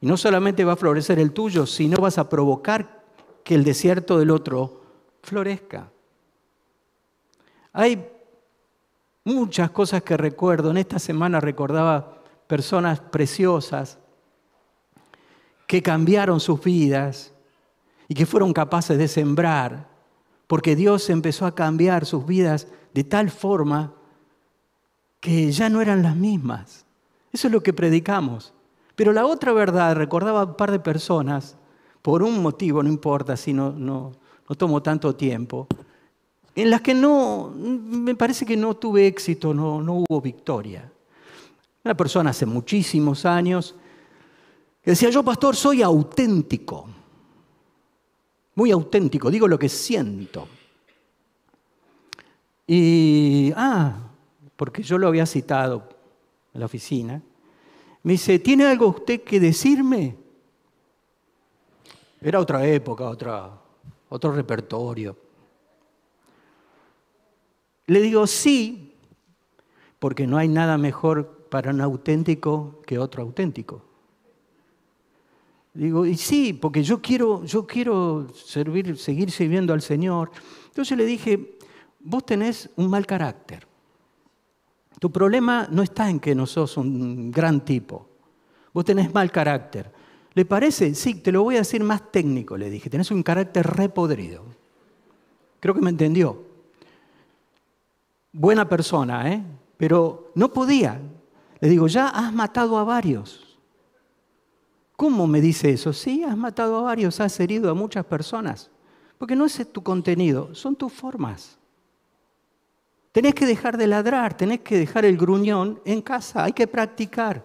Y 0.00 0.06
no 0.06 0.16
solamente 0.16 0.64
va 0.64 0.72
a 0.72 0.76
florecer 0.76 1.18
el 1.18 1.32
tuyo, 1.32 1.66
sino 1.66 1.98
vas 1.98 2.16
a 2.16 2.26
provocar 2.30 3.04
que 3.44 3.54
el 3.54 3.62
desierto 3.62 4.18
del 4.18 4.30
otro 4.30 4.80
florezca. 5.22 5.92
Hay 7.74 8.02
muchas 9.24 9.70
cosas 9.72 10.02
que 10.02 10.16
recuerdo. 10.16 10.70
En 10.70 10.78
esta 10.78 10.98
semana 10.98 11.38
recordaba 11.38 12.22
personas 12.46 12.98
preciosas 13.00 13.98
que 15.66 15.82
cambiaron 15.82 16.40
sus 16.40 16.62
vidas 16.62 17.32
y 18.08 18.14
que 18.14 18.26
fueron 18.26 18.52
capaces 18.52 18.98
de 18.98 19.08
sembrar, 19.08 19.88
porque 20.46 20.76
Dios 20.76 21.10
empezó 21.10 21.46
a 21.46 21.54
cambiar 21.54 22.06
sus 22.06 22.24
vidas 22.24 22.68
de 22.94 23.04
tal 23.04 23.30
forma 23.30 23.92
que 25.20 25.50
ya 25.50 25.68
no 25.68 25.80
eran 25.80 26.02
las 26.02 26.16
mismas. 26.16 26.86
Eso 27.32 27.48
es 27.48 27.52
lo 27.52 27.62
que 27.62 27.72
predicamos. 27.72 28.54
Pero 28.94 29.12
la 29.12 29.26
otra 29.26 29.52
verdad, 29.52 29.96
recordaba 29.96 30.44
un 30.44 30.56
par 30.56 30.70
de 30.70 30.78
personas, 30.78 31.56
por 32.00 32.22
un 32.22 32.40
motivo, 32.40 32.82
no 32.82 32.88
importa 32.88 33.36
si 33.36 33.52
no, 33.52 33.72
no, 33.72 34.12
no 34.48 34.56
tomo 34.56 34.80
tanto 34.82 35.14
tiempo, 35.16 35.66
en 36.54 36.70
las 36.70 36.80
que 36.80 36.94
no, 36.94 37.52
me 37.54 38.14
parece 38.14 38.46
que 38.46 38.56
no 38.56 38.74
tuve 38.74 39.06
éxito, 39.06 39.52
no, 39.52 39.82
no 39.82 39.94
hubo 39.94 40.20
victoria. 40.20 40.90
Una 41.84 41.94
persona 41.94 42.30
hace 42.30 42.46
muchísimos 42.46 43.26
años 43.26 43.74
decía, 44.90 45.10
yo 45.10 45.22
pastor 45.22 45.56
soy 45.56 45.82
auténtico, 45.82 46.86
muy 48.54 48.70
auténtico, 48.70 49.30
digo 49.30 49.48
lo 49.48 49.58
que 49.58 49.68
siento. 49.68 50.48
Y, 52.66 53.52
ah, 53.56 53.96
porque 54.56 54.82
yo 54.82 54.96
lo 54.98 55.08
había 55.08 55.26
citado 55.26 55.88
en 56.54 56.60
la 56.60 56.66
oficina, 56.66 57.22
me 58.02 58.12
dice, 58.12 58.38
¿tiene 58.38 58.64
algo 58.64 58.86
usted 58.86 59.22
que 59.22 59.40
decirme? 59.40 60.16
Era 62.20 62.40
otra 62.40 62.66
época, 62.66 63.08
otra, 63.08 63.50
otro 64.08 64.32
repertorio. 64.32 65.16
Le 67.86 68.00
digo, 68.00 68.26
sí, 68.26 68.94
porque 69.98 70.26
no 70.26 70.38
hay 70.38 70.48
nada 70.48 70.78
mejor 70.78 71.48
para 71.50 71.70
un 71.70 71.80
auténtico 71.80 72.80
que 72.86 72.98
otro 72.98 73.22
auténtico. 73.22 73.82
Digo, 75.76 76.06
y 76.06 76.16
sí, 76.16 76.54
porque 76.54 76.82
yo 76.82 77.02
quiero, 77.02 77.44
yo 77.44 77.66
quiero 77.66 78.28
servir, 78.34 78.96
seguir 78.96 79.30
sirviendo 79.30 79.74
al 79.74 79.82
Señor. 79.82 80.30
Entonces 80.68 80.96
le 80.96 81.04
dije, 81.04 81.58
vos 82.00 82.24
tenés 82.24 82.70
un 82.76 82.88
mal 82.88 83.06
carácter. 83.06 83.66
Tu 84.98 85.12
problema 85.12 85.68
no 85.70 85.82
está 85.82 86.08
en 86.08 86.18
que 86.18 86.34
no 86.34 86.46
sos 86.46 86.78
un 86.78 87.30
gran 87.30 87.62
tipo. 87.62 88.08
Vos 88.72 88.86
tenés 88.86 89.12
mal 89.12 89.30
carácter. 89.30 89.92
¿Le 90.32 90.46
parece? 90.46 90.94
Sí, 90.94 91.16
te 91.16 91.30
lo 91.30 91.42
voy 91.42 91.56
a 91.56 91.58
decir 91.58 91.84
más 91.84 92.10
técnico, 92.10 92.56
le 92.56 92.70
dije. 92.70 92.88
Tenés 92.88 93.10
un 93.10 93.22
carácter 93.22 93.66
repodrido. 93.66 94.44
Creo 95.60 95.74
que 95.74 95.82
me 95.82 95.90
entendió. 95.90 96.42
Buena 98.32 98.66
persona, 98.66 99.30
¿eh? 99.30 99.42
Pero 99.76 100.32
no 100.34 100.50
podía. 100.50 100.98
Le 101.60 101.68
digo, 101.68 101.86
ya 101.86 102.08
has 102.08 102.32
matado 102.32 102.78
a 102.78 102.84
varios. 102.84 103.45
¿Cómo 104.96 105.26
me 105.26 105.42
dice 105.42 105.70
eso? 105.70 105.92
Sí, 105.92 106.24
has 106.24 106.36
matado 106.36 106.78
a 106.78 106.82
varios, 106.82 107.20
has 107.20 107.38
herido 107.38 107.70
a 107.70 107.74
muchas 107.74 108.04
personas. 108.06 108.70
Porque 109.18 109.36
no 109.36 109.44
es 109.44 109.72
tu 109.72 109.82
contenido, 109.82 110.54
son 110.54 110.74
tus 110.74 110.92
formas. 110.92 111.58
Tenés 113.12 113.34
que 113.34 113.46
dejar 113.46 113.76
de 113.76 113.86
ladrar, 113.86 114.36
tenés 114.36 114.60
que 114.60 114.78
dejar 114.78 115.04
el 115.04 115.16
gruñón 115.16 115.80
en 115.84 116.02
casa, 116.02 116.44
hay 116.44 116.52
que 116.52 116.66
practicar. 116.66 117.44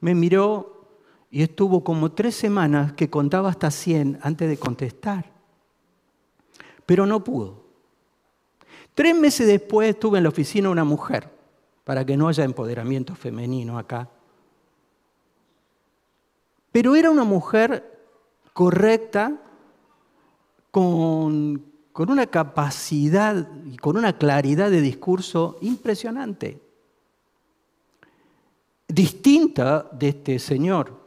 Me 0.00 0.14
miró 0.14 0.86
y 1.30 1.42
estuvo 1.42 1.82
como 1.82 2.12
tres 2.12 2.34
semanas 2.34 2.92
que 2.92 3.08
contaba 3.08 3.48
hasta 3.48 3.70
100 3.70 4.18
antes 4.22 4.48
de 4.48 4.58
contestar. 4.58 5.32
Pero 6.84 7.06
no 7.06 7.24
pudo. 7.24 7.64
Tres 8.94 9.16
meses 9.16 9.46
después 9.46 9.90
estuve 9.90 10.18
en 10.18 10.24
la 10.24 10.28
oficina 10.30 10.68
una 10.68 10.84
mujer, 10.84 11.30
para 11.84 12.04
que 12.04 12.16
no 12.16 12.28
haya 12.28 12.44
empoderamiento 12.44 13.14
femenino 13.14 13.78
acá. 13.78 14.10
Pero 16.72 16.96
era 16.96 17.10
una 17.10 17.24
mujer 17.24 18.00
correcta, 18.54 19.38
con, 20.72 21.62
una 21.94 22.26
capacidad 22.26 23.46
y 23.70 23.76
con 23.76 23.96
una 23.96 24.16
claridad 24.16 24.70
de 24.70 24.80
discurso 24.80 25.58
impresionante, 25.60 26.58
distinta 28.88 29.88
de 29.92 30.08
este 30.08 30.38
señor. 30.38 30.98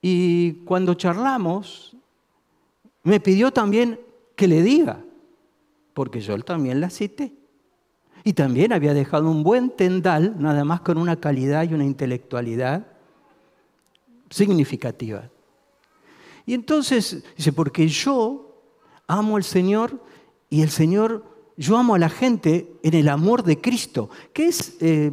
Y 0.00 0.52
cuando 0.64 0.94
charlamos, 0.94 1.96
me 3.02 3.20
pidió 3.20 3.50
también 3.50 4.00
que 4.36 4.46
le 4.46 4.62
diga, 4.62 5.04
porque 5.92 6.20
yo 6.20 6.38
también 6.38 6.80
la 6.80 6.90
cité. 6.90 7.34
Y 8.22 8.34
también 8.34 8.72
había 8.72 8.94
dejado 8.94 9.30
un 9.30 9.42
buen 9.42 9.70
tendal, 9.70 10.40
nada 10.40 10.64
más 10.64 10.82
con 10.82 10.96
una 10.96 11.16
calidad 11.16 11.68
y 11.68 11.74
una 11.74 11.84
intelectualidad 11.84 12.86
significativa. 14.30 15.28
Y 16.46 16.54
entonces 16.54 17.22
dice, 17.36 17.52
porque 17.52 17.86
yo 17.88 18.62
amo 19.06 19.36
al 19.36 19.44
Señor 19.44 20.00
y 20.48 20.62
el 20.62 20.70
Señor, 20.70 21.24
yo 21.56 21.76
amo 21.76 21.94
a 21.94 21.98
la 21.98 22.08
gente 22.08 22.72
en 22.82 22.94
el 22.94 23.08
amor 23.08 23.42
de 23.42 23.60
Cristo. 23.60 24.08
¿Qué 24.32 24.46
es 24.46 24.76
eh, 24.80 25.12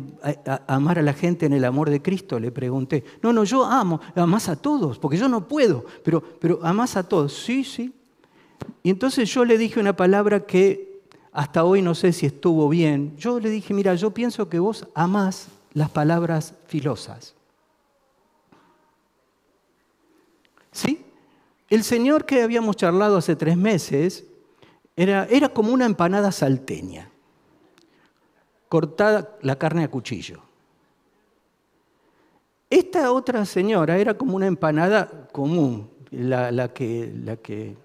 amar 0.68 1.00
a 1.00 1.02
la 1.02 1.14
gente 1.14 1.46
en 1.46 1.54
el 1.54 1.66
amor 1.66 1.90
de 1.90 2.02
Cristo? 2.02 2.40
Le 2.40 2.52
pregunté. 2.52 3.04
No, 3.22 3.34
no, 3.34 3.44
yo 3.44 3.66
amo, 3.66 4.00
amas 4.16 4.48
a 4.50 4.56
todos, 4.56 4.98
porque 4.98 5.18
yo 5.18 5.28
no 5.28 5.48
puedo, 5.48 5.86
pero, 6.04 6.22
pero 6.22 6.60
amas 6.64 6.96
a 6.96 7.04
todos. 7.04 7.34
Sí, 7.34 7.64
sí. 7.64 7.94
Y 8.82 8.90
entonces 8.90 9.30
yo 9.30 9.46
le 9.46 9.58
dije 9.58 9.80
una 9.80 9.96
palabra 9.96 10.46
que 10.46 11.02
hasta 11.32 11.64
hoy 11.64 11.82
no 11.82 11.94
sé 11.94 12.14
si 12.14 12.26
estuvo 12.26 12.70
bien. 12.70 13.16
Yo 13.18 13.40
le 13.40 13.50
dije, 13.50 13.74
mira, 13.74 13.94
yo 13.96 14.12
pienso 14.12 14.50
que 14.50 14.58
vos 14.58 14.88
amás 14.96 15.50
las 15.74 15.90
palabras 15.92 16.56
filosas. 16.66 17.37
¿Sí? 20.78 21.04
El 21.72 21.84
Señor 21.84 22.28
que 22.28 22.44
habíamos 22.44 22.76
charlado 22.76 23.18
hace 23.18 23.36
tres 23.36 23.58
meses 23.58 24.28
era, 24.96 25.26
era 25.26 25.50
como 25.50 25.74
una 25.74 25.88
empanada 25.88 26.32
salteña, 26.32 27.10
cortada 28.70 29.40
la 29.42 29.56
carne 29.58 29.86
a 29.86 29.88
cuchillo. 29.90 30.40
Esta 32.70 33.12
otra 33.12 33.44
señora 33.46 33.98
era 33.98 34.16
como 34.16 34.36
una 34.36 34.46
empanada 34.46 35.28
común, 35.32 35.90
la, 36.12 36.72
que, 36.72 37.12
la, 37.24 37.38
que, 37.38 37.76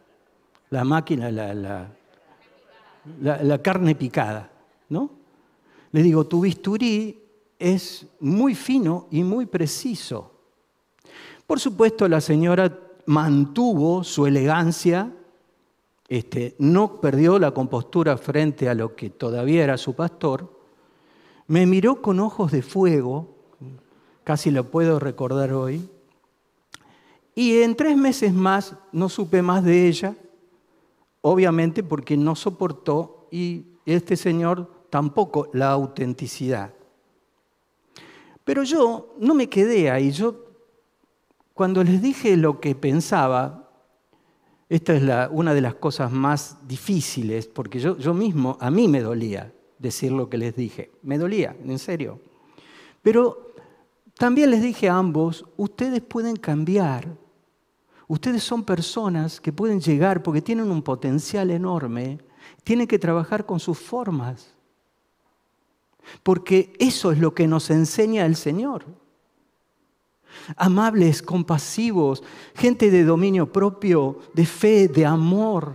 la 0.68 0.84
máquina, 0.84 1.30
la, 1.30 1.54
la, 1.54 1.88
la, 3.42 3.62
carne 3.62 3.94
picada, 3.94 4.50
¿no? 4.90 5.08
Le 5.92 6.02
digo, 6.02 6.26
tu 6.26 6.42
bisturí 6.42 7.22
es 7.58 8.06
muy 8.20 8.54
fino 8.54 9.06
y 9.11 9.25
muy 9.25 9.46
preciso. 9.46 10.31
Por 11.52 11.61
supuesto, 11.61 12.09
la 12.09 12.23
señora 12.23 12.80
mantuvo 13.04 14.04
su 14.04 14.26
elegancia, 14.26 15.12
este, 16.09 16.56
no 16.59 16.99
perdió 16.99 17.38
la 17.38 17.50
compostura 17.50 18.16
frente 18.16 18.71
a 18.71 18.75
lo 18.75 18.97
que 18.97 19.11
todavía 19.11 19.62
era 19.62 19.76
su 19.76 19.94
pastor, 19.94 20.50
me 21.49 21.66
miró 21.66 22.00
con 22.00 22.21
ojos 22.21 22.52
de 22.52 22.62
fuego, 22.62 23.37
casi 24.25 24.50
lo 24.50 24.71
puedo 24.71 24.99
recordar 24.99 25.52
hoy, 25.52 25.87
y 27.35 27.59
en 27.59 27.76
tres 27.76 27.99
meses 27.99 28.32
más 28.32 28.75
no 28.90 29.11
supe 29.11 29.42
más 29.42 29.62
de 29.62 29.88
ella, 29.88 30.16
obviamente 31.21 31.82
porque 31.82 32.16
no 32.16 32.35
soportó 32.35 33.28
y 33.30 33.66
este 33.85 34.16
señor 34.16 34.87
tampoco 34.88 35.50
la 35.52 35.71
autenticidad. 35.73 36.73
Pero 38.42 38.62
yo 38.62 39.14
no 39.21 39.35
me 39.35 39.50
quedé 39.50 39.90
ahí, 39.90 40.12
yo 40.12 40.41
cuando 41.54 41.85
les 41.85 42.00
dije 42.00 42.37
lo 42.37 42.61
que 42.61 42.75
pensaba, 42.75 43.71
esta 44.68 44.94
es 44.94 45.02
una 45.30 45.52
de 45.52 45.61
las 45.61 45.75
cosas 45.75 46.11
más 46.11 46.56
difíciles, 46.66 47.47
porque 47.47 47.78
yo, 47.78 47.99
yo 47.99 48.14
mismo, 48.14 48.56
a 48.59 48.71
mí 48.71 48.88
me 48.88 49.00
dolía 49.00 49.52
decir 49.78 50.12
lo 50.12 50.30
que 50.30 50.38
les 50.38 50.56
dije, 50.56 50.92
me 51.02 51.18
dolía, 51.18 51.54
en 51.62 51.78
serio. 51.78 52.21
Pero 53.02 53.52
también 54.16 54.50
les 54.50 54.62
dije 54.62 54.88
a 54.88 54.97
ambos, 54.97 55.44
ustedes 55.56 56.00
pueden 56.00 56.37
cambiar, 56.37 57.06
ustedes 58.09 58.42
son 58.42 58.64
personas 58.64 59.40
que 59.40 59.52
pueden 59.52 59.80
llegar 59.80 60.23
porque 60.23 60.40
tienen 60.40 60.71
un 60.71 60.82
potencial 60.82 61.50
enorme, 61.50 62.18
tienen 62.64 62.87
que 62.87 62.99
trabajar 62.99 63.44
con 63.44 63.61
sus 63.61 63.78
formas, 63.78 64.54
porque 66.23 66.73
eso 66.78 67.12
es 67.12 67.18
lo 67.18 67.35
que 67.35 67.47
nos 67.47 67.68
enseña 67.71 68.25
el 68.25 68.37
Señor 68.37 69.01
amables, 70.56 71.22
compasivos, 71.22 72.22
gente 72.54 72.90
de 72.90 73.04
dominio 73.04 73.52
propio, 73.52 74.18
de 74.34 74.46
fe, 74.46 74.88
de 74.88 75.06
amor. 75.06 75.74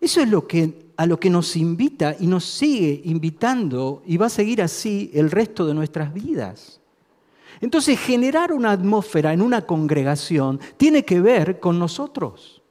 Eso 0.00 0.20
es 0.20 0.28
lo 0.28 0.46
que, 0.46 0.92
a 0.96 1.06
lo 1.06 1.18
que 1.18 1.30
nos 1.30 1.56
invita 1.56 2.16
y 2.18 2.26
nos 2.26 2.44
sigue 2.44 3.02
invitando 3.04 4.02
y 4.06 4.16
va 4.16 4.26
a 4.26 4.30
seguir 4.30 4.62
así 4.62 5.10
el 5.14 5.30
resto 5.30 5.66
de 5.66 5.74
nuestras 5.74 6.12
vidas. 6.12 6.80
Entonces, 7.60 7.98
generar 7.98 8.52
una 8.52 8.70
atmósfera 8.70 9.32
en 9.32 9.42
una 9.42 9.62
congregación 9.62 10.60
tiene 10.76 11.04
que 11.04 11.20
ver 11.20 11.58
con 11.58 11.78
nosotros. 11.78 12.62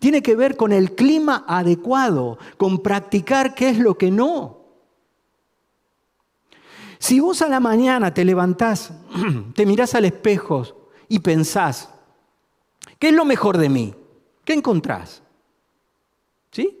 Tiene 0.00 0.22
que 0.22 0.36
ver 0.36 0.56
con 0.56 0.72
el 0.72 0.94
clima 0.94 1.44
adecuado, 1.46 2.38
con 2.56 2.78
practicar 2.78 3.54
qué 3.54 3.68
es 3.68 3.78
lo 3.78 3.96
que 3.96 4.10
no. 4.10 4.63
Si 7.04 7.20
vos 7.20 7.42
a 7.42 7.48
la 7.50 7.60
mañana 7.60 8.14
te 8.14 8.24
levantás, 8.24 8.90
te 9.54 9.66
mirás 9.66 9.94
al 9.94 10.06
espejo 10.06 10.88
y 11.06 11.18
pensás, 11.18 11.90
¿qué 12.98 13.08
es 13.08 13.14
lo 13.14 13.26
mejor 13.26 13.58
de 13.58 13.68
mí? 13.68 13.94
¿Qué 14.42 14.54
encontrás? 14.54 15.22
¿Sí? 16.50 16.78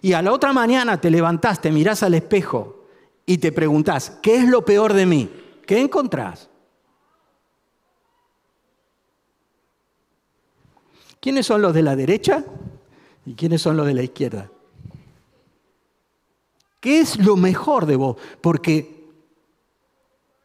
Y 0.00 0.14
a 0.14 0.22
la 0.22 0.32
otra 0.32 0.54
mañana 0.54 0.98
te 0.98 1.10
levantás, 1.10 1.60
te 1.60 1.70
mirás 1.70 2.02
al 2.02 2.14
espejo 2.14 2.86
y 3.26 3.36
te 3.36 3.52
preguntás, 3.52 4.18
¿qué 4.22 4.36
es 4.36 4.48
lo 4.48 4.64
peor 4.64 4.94
de 4.94 5.04
mí? 5.04 5.30
¿Qué 5.66 5.78
encontrás? 5.78 6.48
¿Quiénes 11.20 11.44
son 11.44 11.60
los 11.60 11.74
de 11.74 11.82
la 11.82 11.94
derecha 11.94 12.42
y 13.26 13.34
quiénes 13.34 13.60
son 13.60 13.76
los 13.76 13.86
de 13.86 13.92
la 13.92 14.02
izquierda? 14.02 14.50
¿Qué 16.80 17.00
es 17.00 17.18
lo 17.18 17.36
mejor 17.36 17.86
de 17.86 17.96
vos? 17.96 18.16
Porque 18.40 18.98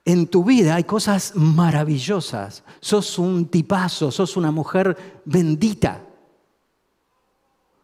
en 0.05 0.27
tu 0.27 0.43
vida 0.43 0.75
hay 0.75 0.83
cosas 0.83 1.33
maravillosas. 1.35 2.63
Sos 2.79 3.17
un 3.19 3.47
tipazo, 3.47 4.11
sos 4.11 4.35
una 4.35 4.51
mujer 4.51 5.21
bendita. 5.25 6.05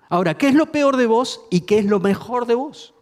Ahora, 0.10 0.38
¿qué 0.38 0.48
es 0.48 0.56
lo 0.56 0.72
peor 0.72 0.98
de 0.98 1.06
vos 1.06 1.42
y 1.52 1.62
qué 1.62 1.80
es 1.80 1.86
lo 1.86 2.00
mejor 2.00 2.46
de 2.46 2.56
vos? 2.56 2.94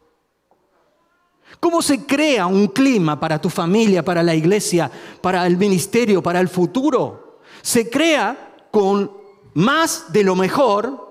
¿Cómo 1.60 1.82
se 1.82 2.06
crea 2.06 2.46
un 2.46 2.68
clima 2.68 3.20
para 3.20 3.40
tu 3.40 3.50
familia, 3.50 4.04
para 4.04 4.22
la 4.22 4.36
iglesia, 4.36 4.92
para 5.22 5.48
el 5.48 5.58
ministerio, 5.58 6.22
para 6.22 6.42
el 6.42 6.50
futuro? 6.50 7.40
Se 7.62 7.90
crea 7.90 8.68
con 8.70 9.12
más 9.54 10.12
de 10.12 10.24
lo 10.24 10.36
mejor 10.36 11.08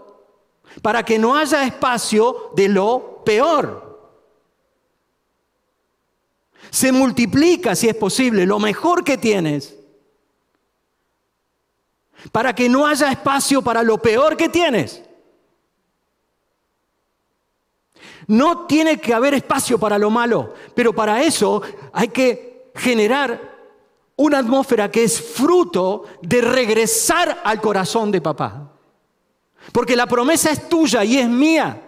para 0.83 1.03
que 1.03 1.19
no 1.19 1.35
haya 1.35 1.65
espacio 1.65 2.51
de 2.55 2.69
lo 2.69 3.23
peor. 3.25 3.86
Se 6.71 6.93
multiplica, 6.93 7.75
si 7.75 7.89
es 7.89 7.95
posible, 7.95 8.47
lo 8.47 8.59
mejor 8.59 9.05
que 9.05 9.19
tienes 9.19 9.77
para 12.33 12.55
que 12.55 12.69
no 12.69 12.87
haya 12.87 13.11
espacio 13.11 13.63
para 13.63 13.83
lo 13.83 13.99
peor 13.99 14.37
que 14.37 14.49
tienes. 14.49 15.03
No 18.27 18.67
tiene 18.67 18.99
que 18.99 19.15
haber 19.15 19.35
espacio 19.35 19.79
para 19.79 19.99
lo 19.99 20.11
malo, 20.11 20.55
pero 20.75 20.93
para 20.93 21.23
eso 21.23 21.63
hay 21.93 22.09
que 22.09 22.73
generar 22.75 23.57
una 24.17 24.39
atmósfera 24.39 24.91
que 24.91 25.05
es 25.05 25.21
fruto 25.21 26.05
de 26.23 26.41
regresar 26.41 27.43
al 27.45 27.61
corazón 27.61 28.11
de 28.11 28.21
papá. 28.21 28.73
Porque 29.73 29.95
la 29.95 30.07
promesa 30.07 30.51
es 30.51 30.69
tuya 30.69 31.05
y 31.05 31.19
es 31.19 31.29
mía. 31.29 31.83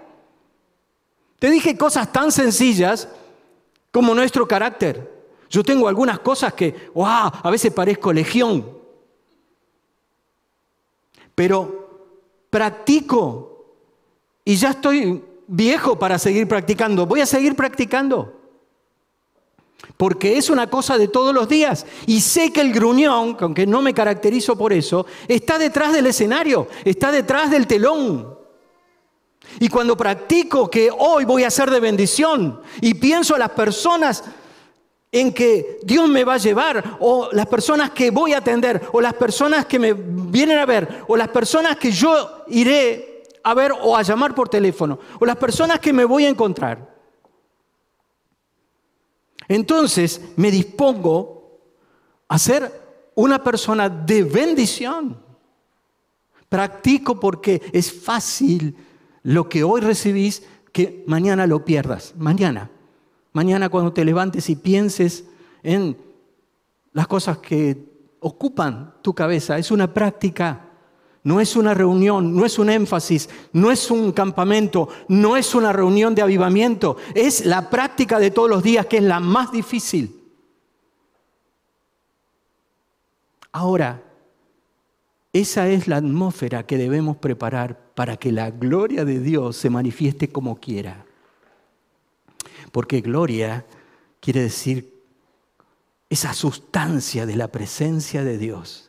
Te 1.38 1.50
dije 1.50 1.76
cosas 1.76 2.12
tan 2.12 2.30
sencillas 2.30 3.08
como 3.90 4.14
nuestro 4.14 4.46
carácter. 4.46 5.18
Yo 5.50 5.62
tengo 5.64 5.88
algunas 5.88 6.18
cosas 6.20 6.52
que, 6.52 6.90
wow, 6.94 7.30
a 7.42 7.50
veces 7.50 7.72
parezco 7.72 8.12
legión. 8.12 8.78
Pero 11.34 11.88
practico 12.50 13.66
y 14.44 14.56
ya 14.56 14.70
estoy 14.70 15.22
viejo 15.46 15.98
para 15.98 16.18
seguir 16.18 16.48
practicando. 16.48 17.06
Voy 17.06 17.20
a 17.20 17.26
seguir 17.26 17.54
practicando. 17.54 18.34
Porque 19.96 20.38
es 20.38 20.48
una 20.50 20.68
cosa 20.68 20.96
de 20.96 21.08
todos 21.08 21.34
los 21.34 21.48
días. 21.48 21.86
Y 22.06 22.20
sé 22.20 22.52
que 22.52 22.60
el 22.60 22.72
gruñón, 22.72 23.36
aunque 23.40 23.66
no 23.66 23.82
me 23.82 23.94
caracterizo 23.94 24.56
por 24.56 24.72
eso, 24.72 25.06
está 25.28 25.58
detrás 25.58 25.92
del 25.92 26.06
escenario, 26.06 26.68
está 26.84 27.12
detrás 27.12 27.50
del 27.50 27.66
telón. 27.66 28.37
Y 29.60 29.68
cuando 29.68 29.96
practico 29.96 30.70
que 30.70 30.90
hoy 30.96 31.24
voy 31.24 31.44
a 31.44 31.50
ser 31.50 31.70
de 31.70 31.80
bendición 31.80 32.60
y 32.80 32.94
pienso 32.94 33.34
a 33.34 33.38
las 33.38 33.50
personas 33.50 34.24
en 35.10 35.32
que 35.32 35.80
Dios 35.82 36.08
me 36.08 36.24
va 36.24 36.34
a 36.34 36.38
llevar, 36.38 36.98
o 37.00 37.30
las 37.32 37.46
personas 37.46 37.90
que 37.90 38.10
voy 38.10 38.34
a 38.34 38.38
atender, 38.38 38.88
o 38.92 39.00
las 39.00 39.14
personas 39.14 39.66
que 39.66 39.78
me 39.78 39.94
vienen 39.94 40.58
a 40.58 40.66
ver, 40.66 41.04
o 41.08 41.16
las 41.16 41.28
personas 41.28 41.76
que 41.76 41.90
yo 41.90 42.44
iré 42.48 43.22
a 43.42 43.54
ver 43.54 43.72
o 43.72 43.96
a 43.96 44.02
llamar 44.02 44.34
por 44.34 44.48
teléfono, 44.48 44.98
o 45.18 45.24
las 45.24 45.36
personas 45.36 45.80
que 45.80 45.92
me 45.92 46.04
voy 46.04 46.26
a 46.26 46.28
encontrar. 46.28 46.94
Entonces 49.48 50.20
me 50.36 50.50
dispongo 50.50 51.58
a 52.28 52.38
ser 52.38 52.70
una 53.14 53.42
persona 53.42 53.88
de 53.88 54.22
bendición. 54.22 55.18
Practico 56.48 57.18
porque 57.18 57.62
es 57.72 57.92
fácil 57.92 58.76
lo 59.28 59.46
que 59.50 59.62
hoy 59.62 59.82
recibís 59.82 60.42
que 60.72 61.04
mañana 61.06 61.46
lo 61.46 61.62
pierdas. 61.62 62.14
Mañana. 62.16 62.70
Mañana 63.34 63.68
cuando 63.68 63.92
te 63.92 64.02
levantes 64.02 64.48
y 64.48 64.56
pienses 64.56 65.24
en 65.62 65.98
las 66.94 67.06
cosas 67.06 67.36
que 67.36 67.76
ocupan 68.20 68.94
tu 69.02 69.14
cabeza. 69.14 69.58
Es 69.58 69.70
una 69.70 69.92
práctica 69.92 70.64
no 71.24 71.40
es 71.40 71.56
una 71.56 71.74
reunión, 71.74 72.34
no 72.34 72.46
es 72.46 72.58
un 72.58 72.70
énfasis, 72.70 73.28
no 73.52 73.70
es 73.70 73.90
un 73.90 74.12
campamento, 74.12 74.88
no 75.08 75.36
es 75.36 75.54
una 75.54 75.74
reunión 75.74 76.14
de 76.14 76.22
avivamiento, 76.22 76.96
es 77.14 77.44
la 77.44 77.68
práctica 77.68 78.18
de 78.18 78.30
todos 78.30 78.48
los 78.48 78.62
días 78.62 78.86
que 78.86 78.96
es 78.96 79.02
la 79.02 79.20
más 79.20 79.52
difícil. 79.52 80.22
Ahora, 83.52 84.07
esa 85.32 85.68
es 85.68 85.88
la 85.88 85.96
atmósfera 85.96 86.64
que 86.64 86.78
debemos 86.78 87.16
preparar 87.16 87.78
para 87.94 88.16
que 88.16 88.32
la 88.32 88.50
gloria 88.50 89.04
de 89.04 89.20
Dios 89.20 89.56
se 89.56 89.70
manifieste 89.70 90.28
como 90.28 90.56
quiera. 90.56 91.04
Porque 92.72 93.00
gloria 93.00 93.66
quiere 94.20 94.42
decir 94.42 94.94
esa 96.10 96.32
sustancia 96.32 97.26
de 97.26 97.36
la 97.36 97.48
presencia 97.48 98.24
de 98.24 98.38
Dios 98.38 98.88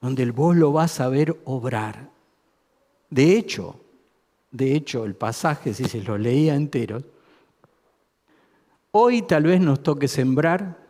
donde 0.00 0.30
vos 0.30 0.56
lo 0.56 0.72
vas 0.72 1.00
a 1.00 1.08
ver 1.08 1.40
obrar. 1.44 2.10
De 3.10 3.36
hecho, 3.36 3.80
de 4.50 4.74
hecho, 4.74 5.04
el 5.04 5.14
pasaje, 5.14 5.74
si 5.74 5.84
se 5.84 6.02
lo 6.02 6.16
leía 6.16 6.54
entero, 6.54 7.02
hoy 8.92 9.22
tal 9.22 9.44
vez 9.44 9.60
nos 9.60 9.82
toque 9.82 10.08
sembrar, 10.08 10.87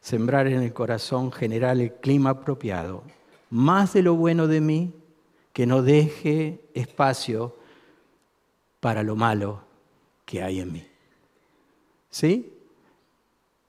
sembrar 0.00 0.46
en 0.46 0.62
el 0.62 0.72
corazón 0.72 1.30
general 1.30 1.80
el 1.80 1.92
clima 1.94 2.30
apropiado, 2.30 3.02
más 3.50 3.92
de 3.92 4.02
lo 4.02 4.14
bueno 4.14 4.46
de 4.46 4.60
mí, 4.60 4.94
que 5.52 5.66
no 5.66 5.82
deje 5.82 6.60
espacio 6.74 7.56
para 8.80 9.02
lo 9.02 9.16
malo 9.16 9.62
que 10.24 10.42
hay 10.42 10.60
en 10.60 10.72
mí. 10.72 10.86
¿Sí? 12.10 12.52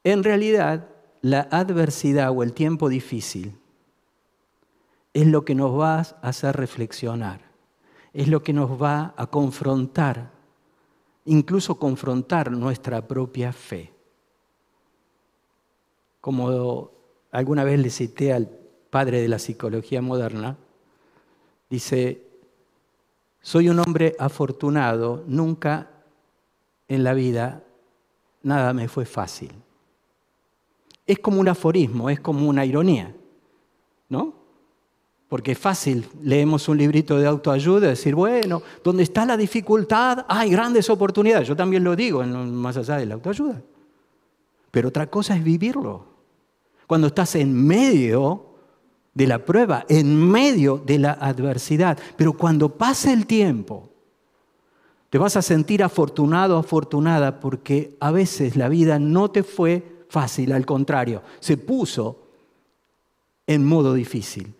En 0.03 0.23
realidad, 0.23 0.87
la 1.21 1.47
adversidad 1.51 2.31
o 2.31 2.43
el 2.43 2.53
tiempo 2.53 2.89
difícil 2.89 3.55
es 5.13 5.27
lo 5.27 5.43
que 5.45 5.55
nos 5.55 5.77
va 5.77 5.97
a 5.97 6.01
hacer 6.21 6.55
reflexionar, 6.55 7.41
es 8.13 8.27
lo 8.27 8.41
que 8.41 8.53
nos 8.53 8.81
va 8.81 9.13
a 9.17 9.27
confrontar, 9.27 10.31
incluso 11.25 11.77
confrontar 11.77 12.51
nuestra 12.51 13.07
propia 13.07 13.51
fe. 13.53 13.93
Como 16.21 16.91
alguna 17.31 17.63
vez 17.63 17.79
le 17.79 17.89
cité 17.89 18.31
al 18.31 18.47
padre 18.89 19.21
de 19.21 19.27
la 19.27 19.39
psicología 19.39 20.01
moderna, 20.01 20.57
dice, 21.69 22.21
soy 23.41 23.69
un 23.69 23.79
hombre 23.79 24.15
afortunado, 24.19 25.23
nunca 25.27 25.89
en 26.87 27.03
la 27.03 27.13
vida 27.13 27.63
nada 28.43 28.73
me 28.73 28.87
fue 28.87 29.05
fácil. 29.05 29.51
Es 31.07 31.19
como 31.19 31.39
un 31.39 31.47
aforismo, 31.47 32.09
es 32.09 32.19
como 32.19 32.47
una 32.47 32.65
ironía, 32.65 33.15
¿no? 34.09 34.33
Porque 35.27 35.53
es 35.53 35.57
fácil, 35.57 36.07
leemos 36.21 36.67
un 36.67 36.77
librito 36.77 37.17
de 37.17 37.25
autoayuda 37.25 37.87
y 37.87 37.91
decir, 37.91 38.13
bueno, 38.13 38.61
donde 38.83 39.03
está 39.03 39.25
la 39.25 39.37
dificultad 39.37 40.25
hay 40.27 40.51
grandes 40.51 40.89
oportunidades. 40.89 41.47
Yo 41.47 41.55
también 41.55 41.83
lo 41.83 41.95
digo, 41.95 42.21
más 42.23 42.75
allá 42.77 42.97
de 42.97 43.05
la 43.05 43.15
autoayuda. 43.15 43.61
Pero 44.69 44.89
otra 44.89 45.07
cosa 45.07 45.35
es 45.35 45.43
vivirlo. 45.43 46.10
Cuando 46.91 47.07
estás 47.07 47.35
en 47.35 47.53
medio 47.53 48.47
de 49.13 49.25
la 49.25 49.45
prueba, 49.45 49.85
en 49.87 50.29
medio 50.29 50.77
de 50.77 50.99
la 50.99 51.13
adversidad. 51.13 51.97
Pero 52.17 52.33
cuando 52.33 52.77
pase 52.77 53.13
el 53.13 53.27
tiempo, 53.27 53.93
te 55.09 55.17
vas 55.17 55.37
a 55.37 55.41
sentir 55.41 55.83
afortunado, 55.83 56.57
afortunada, 56.57 57.39
porque 57.39 57.95
a 58.01 58.11
veces 58.11 58.57
la 58.57 58.67
vida 58.67 58.99
no 58.99 59.31
te 59.31 59.43
fue 59.43 60.03
fácil, 60.09 60.51
al 60.51 60.65
contrario, 60.65 61.21
se 61.39 61.55
puso 61.55 62.27
en 63.47 63.63
modo 63.65 63.93
difícil 63.93 64.53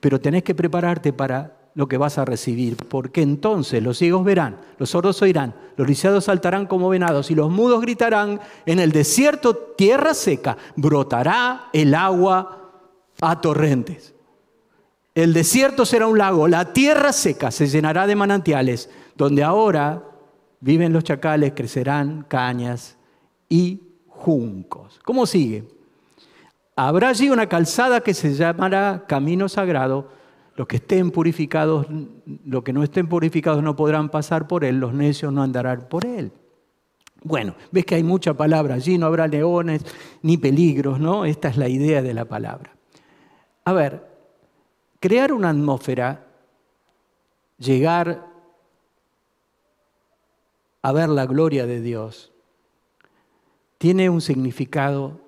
pero 0.00 0.20
tenés 0.20 0.42
que 0.42 0.54
prepararte 0.54 1.12
para 1.12 1.59
lo 1.74 1.88
que 1.88 1.96
vas 1.96 2.18
a 2.18 2.24
recibir, 2.24 2.76
porque 2.76 3.22
entonces 3.22 3.82
los 3.82 3.98
ciegos 3.98 4.24
verán, 4.24 4.58
los 4.78 4.90
sordos 4.90 5.22
oirán, 5.22 5.54
los 5.76 5.86
lisiados 5.86 6.24
saltarán 6.24 6.66
como 6.66 6.88
venados 6.88 7.30
y 7.30 7.34
los 7.34 7.50
mudos 7.50 7.80
gritarán, 7.80 8.40
en 8.66 8.80
el 8.80 8.92
desierto, 8.92 9.54
tierra 9.54 10.14
seca, 10.14 10.56
brotará 10.76 11.68
el 11.72 11.94
agua 11.94 12.72
a 13.20 13.40
torrentes. 13.40 14.14
El 15.14 15.32
desierto 15.32 15.84
será 15.84 16.06
un 16.06 16.18
lago, 16.18 16.48
la 16.48 16.72
tierra 16.72 17.12
seca 17.12 17.50
se 17.50 17.66
llenará 17.66 18.06
de 18.06 18.16
manantiales, 18.16 18.90
donde 19.16 19.42
ahora 19.42 20.02
viven 20.60 20.92
los 20.92 21.04
chacales, 21.04 21.52
crecerán 21.54 22.24
cañas 22.28 22.96
y 23.48 23.80
juncos. 24.06 25.00
¿Cómo 25.04 25.26
sigue? 25.26 25.68
Habrá 26.76 27.08
allí 27.08 27.28
una 27.28 27.48
calzada 27.48 28.00
que 28.00 28.14
se 28.14 28.34
llamará 28.34 29.04
camino 29.06 29.48
sagrado 29.48 30.19
los 30.60 30.68
que 30.68 30.76
estén 30.76 31.10
purificados, 31.10 31.86
los 32.44 32.62
que 32.62 32.74
no 32.74 32.82
estén 32.82 33.08
purificados 33.08 33.62
no 33.62 33.74
podrán 33.74 34.10
pasar 34.10 34.46
por 34.46 34.62
él, 34.62 34.78
los 34.78 34.92
necios 34.92 35.32
no 35.32 35.42
andarán 35.42 35.88
por 35.88 36.04
él. 36.04 36.32
Bueno, 37.22 37.54
ves 37.72 37.86
que 37.86 37.94
hay 37.94 38.02
mucha 38.02 38.34
palabra 38.34 38.74
allí, 38.74 38.98
no 38.98 39.06
habrá 39.06 39.26
leones 39.26 39.82
ni 40.20 40.36
peligros, 40.36 41.00
¿no? 41.00 41.24
Esta 41.24 41.48
es 41.48 41.56
la 41.56 41.66
idea 41.66 42.02
de 42.02 42.12
la 42.12 42.26
palabra. 42.26 42.76
A 43.64 43.72
ver, 43.72 44.06
crear 45.00 45.32
una 45.32 45.48
atmósfera, 45.48 46.26
llegar 47.56 48.26
a 50.82 50.92
ver 50.92 51.08
la 51.08 51.24
gloria 51.24 51.64
de 51.64 51.80
Dios, 51.80 52.34
tiene 53.78 54.10
un 54.10 54.20
significado 54.20 55.22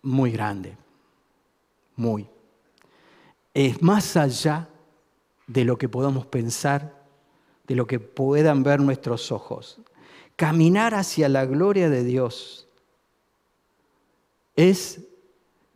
muy 0.00 0.30
grande, 0.30 0.78
muy 1.94 2.26
es 3.66 3.82
más 3.82 4.16
allá 4.16 4.68
de 5.48 5.64
lo 5.64 5.78
que 5.78 5.88
podamos 5.88 6.26
pensar, 6.26 7.02
de 7.66 7.74
lo 7.74 7.88
que 7.88 7.98
puedan 7.98 8.62
ver 8.62 8.80
nuestros 8.80 9.32
ojos. 9.32 9.80
Caminar 10.36 10.94
hacia 10.94 11.28
la 11.28 11.44
gloria 11.44 11.90
de 11.90 12.04
Dios 12.04 12.68
es 14.54 15.00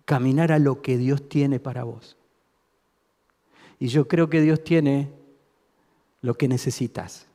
caminar 0.05 0.53
a 0.53 0.61
lo 0.61 0.81
que 0.81 0.97
Dios 0.97 1.29
tiene 1.29 1.59
para 1.59 1.83
vos. 1.83 2.17
Y 3.81 3.89
yo 3.89 4.07
creo 4.07 4.31
que 4.31 4.41
Dios 4.43 4.63
tiene 4.63 5.11
lo 6.21 6.35
que 6.35 6.47
necesitas. 6.47 7.27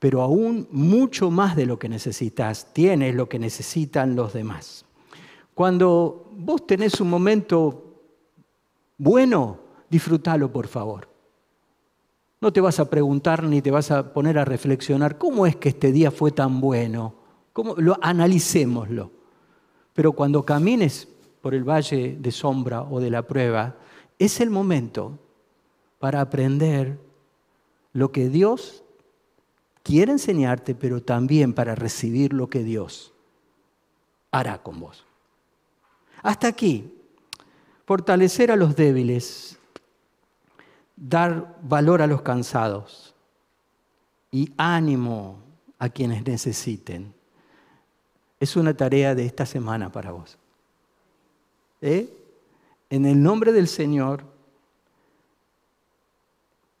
Pero 0.00 0.20
aún 0.20 0.66
mucho 0.72 1.30
más 1.30 1.54
de 1.54 1.66
lo 1.66 1.78
que 1.78 1.88
necesitas, 1.88 2.72
tienes 2.72 3.14
lo 3.14 3.28
que 3.28 3.38
necesitan 3.38 4.16
los 4.16 4.32
demás. 4.32 4.84
Cuando 5.54 6.28
vos 6.32 6.66
tenés 6.66 7.00
un 7.00 7.10
momento 7.10 7.87
bueno, 8.98 9.60
disfrútalo 9.88 10.52
por 10.52 10.66
favor. 10.66 11.08
No 12.40 12.52
te 12.52 12.60
vas 12.60 12.78
a 12.78 12.90
preguntar 12.90 13.42
ni 13.44 13.62
te 13.62 13.70
vas 13.70 13.90
a 13.90 14.12
poner 14.12 14.38
a 14.38 14.44
reflexionar 14.44 15.18
cómo 15.18 15.46
es 15.46 15.56
que 15.56 15.70
este 15.70 15.90
día 15.92 16.10
fue 16.10 16.30
tan 16.30 16.60
bueno. 16.60 17.14
¿Cómo? 17.52 17.74
Lo, 17.76 17.96
analicémoslo. 18.00 19.10
Pero 19.94 20.12
cuando 20.12 20.44
camines 20.44 21.08
por 21.40 21.54
el 21.54 21.64
valle 21.64 22.16
de 22.20 22.30
sombra 22.30 22.82
o 22.82 23.00
de 23.00 23.10
la 23.10 23.22
prueba, 23.22 23.76
es 24.18 24.40
el 24.40 24.50
momento 24.50 25.18
para 25.98 26.20
aprender 26.20 26.98
lo 27.92 28.12
que 28.12 28.28
Dios 28.28 28.84
quiere 29.82 30.12
enseñarte, 30.12 30.74
pero 30.74 31.02
también 31.02 31.52
para 31.52 31.74
recibir 31.74 32.32
lo 32.32 32.48
que 32.48 32.62
Dios 32.62 33.12
hará 34.30 34.62
con 34.62 34.78
vos. 34.78 35.04
Hasta 36.22 36.48
aquí 36.48 36.97
fortalecer 37.88 38.50
a 38.50 38.56
los 38.56 38.76
débiles, 38.76 39.58
dar 40.94 41.56
valor 41.62 42.02
a 42.02 42.06
los 42.06 42.20
cansados 42.20 43.14
y 44.30 44.52
ánimo 44.58 45.38
a 45.78 45.88
quienes 45.88 46.22
necesiten. 46.26 47.14
Es 48.38 48.56
una 48.56 48.76
tarea 48.76 49.14
de 49.14 49.24
esta 49.24 49.46
semana 49.46 49.90
para 49.90 50.10
vos. 50.10 50.36
¿Eh? 51.80 52.12
En 52.90 53.06
el 53.06 53.22
nombre 53.22 53.52
del 53.52 53.68
Señor, 53.68 54.22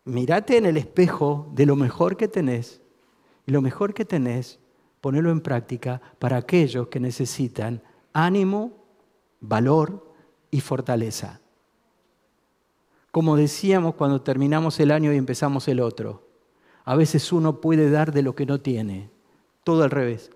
mirate 0.04 0.58
en 0.58 0.66
el 0.66 0.76
espejo 0.76 1.50
de 1.54 1.64
lo 1.64 1.74
mejor 1.74 2.18
que 2.18 2.28
tenés 2.28 2.82
y 3.46 3.52
lo 3.52 3.62
mejor 3.62 3.94
que 3.94 4.04
tenés, 4.04 4.58
ponelo 5.00 5.30
en 5.30 5.40
práctica 5.40 6.02
para 6.18 6.36
aquellos 6.36 6.88
que 6.88 7.00
necesitan 7.00 7.80
ánimo, 8.12 8.72
valor 9.40 10.07
y 10.50 10.60
fortaleza. 10.60 11.40
Como 13.10 13.36
decíamos 13.36 13.94
cuando 13.94 14.22
terminamos 14.22 14.78
el 14.80 14.90
año 14.90 15.12
y 15.12 15.16
empezamos 15.16 15.66
el 15.68 15.80
otro, 15.80 16.26
a 16.84 16.94
veces 16.94 17.32
uno 17.32 17.60
puede 17.60 17.90
dar 17.90 18.12
de 18.12 18.22
lo 18.22 18.34
que 18.34 18.46
no 18.46 18.60
tiene, 18.60 19.10
todo 19.64 19.82
al 19.82 19.90
revés. 19.90 20.30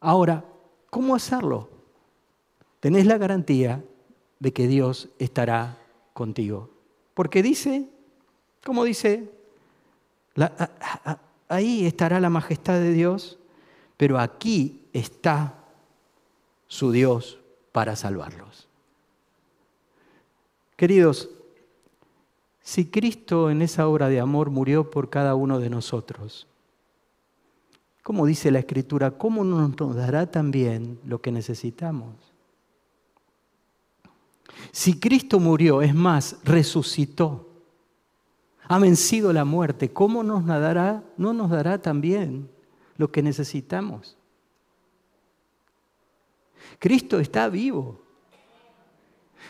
Ahora, 0.00 0.44
¿cómo 0.90 1.14
hacerlo? 1.14 1.68
Tenés 2.80 3.06
la 3.06 3.18
garantía 3.18 3.84
de 4.38 4.52
que 4.52 4.66
Dios 4.66 5.08
estará 5.18 5.78
contigo. 6.12 6.70
Porque 7.14 7.42
dice, 7.42 7.88
¿cómo 8.64 8.84
dice? 8.84 9.30
ahí 11.48 11.84
estará 11.84 12.20
la 12.20 12.30
majestad 12.30 12.74
de 12.74 12.92
Dios, 12.92 13.38
pero 13.96 14.18
aquí 14.18 14.86
está 14.92 15.64
su 16.68 16.92
Dios 16.92 17.39
para 17.72 17.96
salvarlos. 17.96 18.68
Queridos, 20.76 21.28
si 22.62 22.86
Cristo 22.86 23.50
en 23.50 23.62
esa 23.62 23.88
obra 23.88 24.08
de 24.08 24.20
amor 24.20 24.50
murió 24.50 24.90
por 24.90 25.10
cada 25.10 25.34
uno 25.34 25.58
de 25.58 25.70
nosotros, 25.70 26.46
como 28.02 28.26
dice 28.26 28.50
la 28.50 28.60
Escritura, 28.60 29.12
¿cómo 29.12 29.44
nos 29.44 29.94
dará 29.94 30.30
también 30.30 30.98
lo 31.04 31.20
que 31.20 31.32
necesitamos? 31.32 32.14
Si 34.72 34.98
Cristo 34.98 35.38
murió, 35.40 35.82
es 35.82 35.94
más, 35.94 36.38
resucitó, 36.44 37.48
ha 38.68 38.78
vencido 38.78 39.32
la 39.32 39.44
muerte, 39.44 39.92
¿cómo 39.92 40.22
nos 40.22 40.44
no 40.44 41.32
nos 41.32 41.50
dará 41.50 41.82
también 41.82 42.48
lo 42.96 43.10
que 43.10 43.22
necesitamos? 43.22 44.16
Cristo 46.78 47.18
está 47.20 47.48
vivo. 47.48 48.00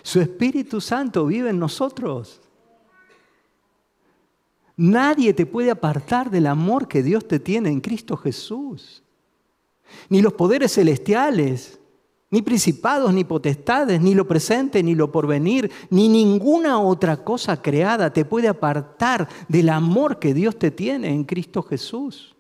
Su 0.03 0.21
Espíritu 0.21 0.81
Santo 0.81 1.27
vive 1.27 1.51
en 1.51 1.59
nosotros. 1.59 2.41
Nadie 4.77 5.35
te 5.35 5.45
puede 5.45 5.71
apartar 5.71 6.31
del 6.31 6.47
amor 6.47 6.89
que 6.89 7.03
Dios 7.03 7.29
te 7.29 7.39
tiene 7.39 7.69
en 7.69 7.81
Cristo 7.81 8.17
Jesús. 8.17 9.03
Ni 10.09 10.23
los 10.23 10.33
poderes 10.33 10.73
celestiales, 10.73 11.81
ni 12.31 12.43
principados, 12.43 13.13
ni 13.13 13.25
potestades, 13.25 14.01
ni 14.01 14.15
lo 14.15 14.27
presente, 14.27 14.83
ni 14.83 14.95
lo 14.95 15.11
porvenir, 15.11 15.71
ni 15.91 16.09
ninguna 16.09 16.81
otra 16.81 17.23
cosa 17.25 17.61
creada 17.61 18.13
te 18.13 18.25
puede 18.25 18.49
apartar 18.49 19.29
del 19.49 19.69
amor 19.69 20.19
que 20.19 20.33
Dios 20.33 20.59
te 20.59 20.71
tiene 20.71 21.09
en 21.09 21.25
Cristo 21.25 21.63
Jesús. 21.63 22.37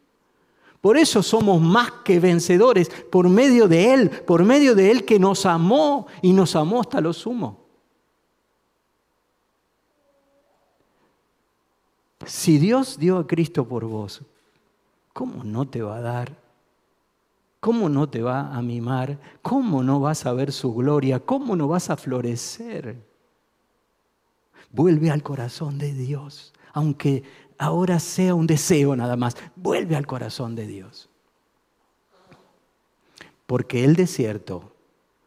Por 0.80 0.96
eso 0.96 1.22
somos 1.22 1.60
más 1.60 1.90
que 2.04 2.18
vencedores, 2.20 2.88
por 3.10 3.28
medio 3.28 3.68
de 3.68 3.92
Él, 3.92 4.10
por 4.10 4.44
medio 4.44 4.74
de 4.74 4.90
Él 4.90 5.04
que 5.04 5.18
nos 5.18 5.44
amó 5.44 6.06
y 6.22 6.32
nos 6.32 6.56
amó 6.56 6.80
hasta 6.80 7.00
lo 7.00 7.12
sumo. 7.12 7.60
Si 12.26 12.58
Dios 12.58 12.98
dio 12.98 13.18
a 13.18 13.26
Cristo 13.26 13.66
por 13.66 13.84
vos, 13.84 14.22
¿cómo 15.12 15.44
no 15.44 15.66
te 15.68 15.82
va 15.82 15.96
a 15.96 16.00
dar? 16.00 16.36
¿Cómo 17.60 17.90
no 17.90 18.08
te 18.08 18.22
va 18.22 18.54
a 18.54 18.62
mimar? 18.62 19.18
¿Cómo 19.42 19.82
no 19.82 20.00
vas 20.00 20.24
a 20.24 20.32
ver 20.32 20.50
su 20.50 20.72
gloria? 20.74 21.20
¿Cómo 21.20 21.56
no 21.56 21.68
vas 21.68 21.90
a 21.90 21.96
florecer? 21.96 22.96
Vuelve 24.70 25.10
al 25.10 25.22
corazón 25.22 25.76
de 25.76 25.92
Dios, 25.92 26.54
aunque 26.72 27.22
ahora 27.60 28.00
sea 28.00 28.34
un 28.34 28.46
deseo 28.46 28.96
nada 28.96 29.16
más. 29.16 29.36
Vuelve 29.54 29.94
al 29.94 30.06
corazón 30.06 30.56
de 30.56 30.66
Dios. 30.66 31.10
Porque 33.46 33.84
el 33.84 33.96
desierto 33.96 34.72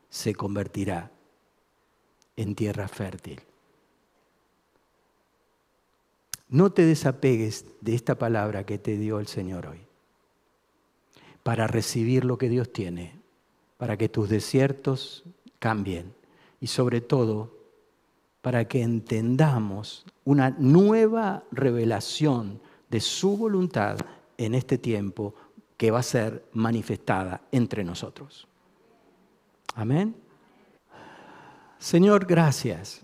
se 0.09 0.33
convertirá 0.33 1.11
en 2.35 2.55
tierra 2.55 2.87
fértil. 2.87 3.39
No 6.49 6.71
te 6.71 6.85
desapegues 6.85 7.65
de 7.81 7.93
esta 7.93 8.15
palabra 8.15 8.65
que 8.65 8.79
te 8.79 8.97
dio 8.97 9.19
el 9.19 9.27
Señor 9.27 9.67
hoy 9.67 9.85
para 11.43 11.67
recibir 11.67 12.25
lo 12.25 12.39
que 12.39 12.49
Dios 12.49 12.73
tiene, 12.73 13.13
para 13.77 13.95
que 13.95 14.09
tus 14.09 14.29
desiertos 14.29 15.23
cambien 15.59 16.15
y 16.59 16.67
sobre 16.67 17.01
todo 17.01 17.62
para 18.43 18.67
que 18.67 18.81
entendamos 18.81 20.05
una 20.25 20.49
nueva 20.49 21.45
revelación 21.49 22.59
de 22.89 22.99
su 22.99 23.37
voluntad 23.37 23.97
en 24.37 24.53
este 24.53 24.77
tiempo 24.77 25.33
que 25.77 25.91
va 25.91 25.99
a 25.99 26.03
ser 26.03 26.43
manifestada 26.51 27.39
entre 27.53 27.85
nosotros. 27.85 28.45
Amén. 29.75 30.13
Señor, 31.79 32.25
gracias. 32.25 33.01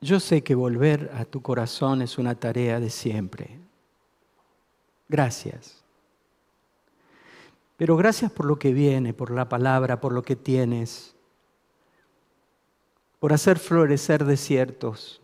yo 0.00 0.20
sé 0.20 0.44
que 0.44 0.54
volver 0.54 1.10
a 1.12 1.24
tu 1.24 1.42
corazón 1.42 2.02
es 2.02 2.18
una 2.18 2.36
tarea 2.36 2.78
de 2.78 2.88
siempre. 2.88 3.58
Gracias. 5.08 5.82
Pero 7.76 7.96
gracias 7.96 8.30
por 8.30 8.46
lo 8.46 8.60
que 8.60 8.72
viene, 8.72 9.12
por 9.12 9.32
la 9.32 9.48
palabra, 9.48 10.00
por 10.00 10.12
lo 10.12 10.22
que 10.22 10.36
tienes, 10.36 11.16
por 13.18 13.32
hacer 13.32 13.58
florecer 13.58 14.24
desiertos. 14.24 15.20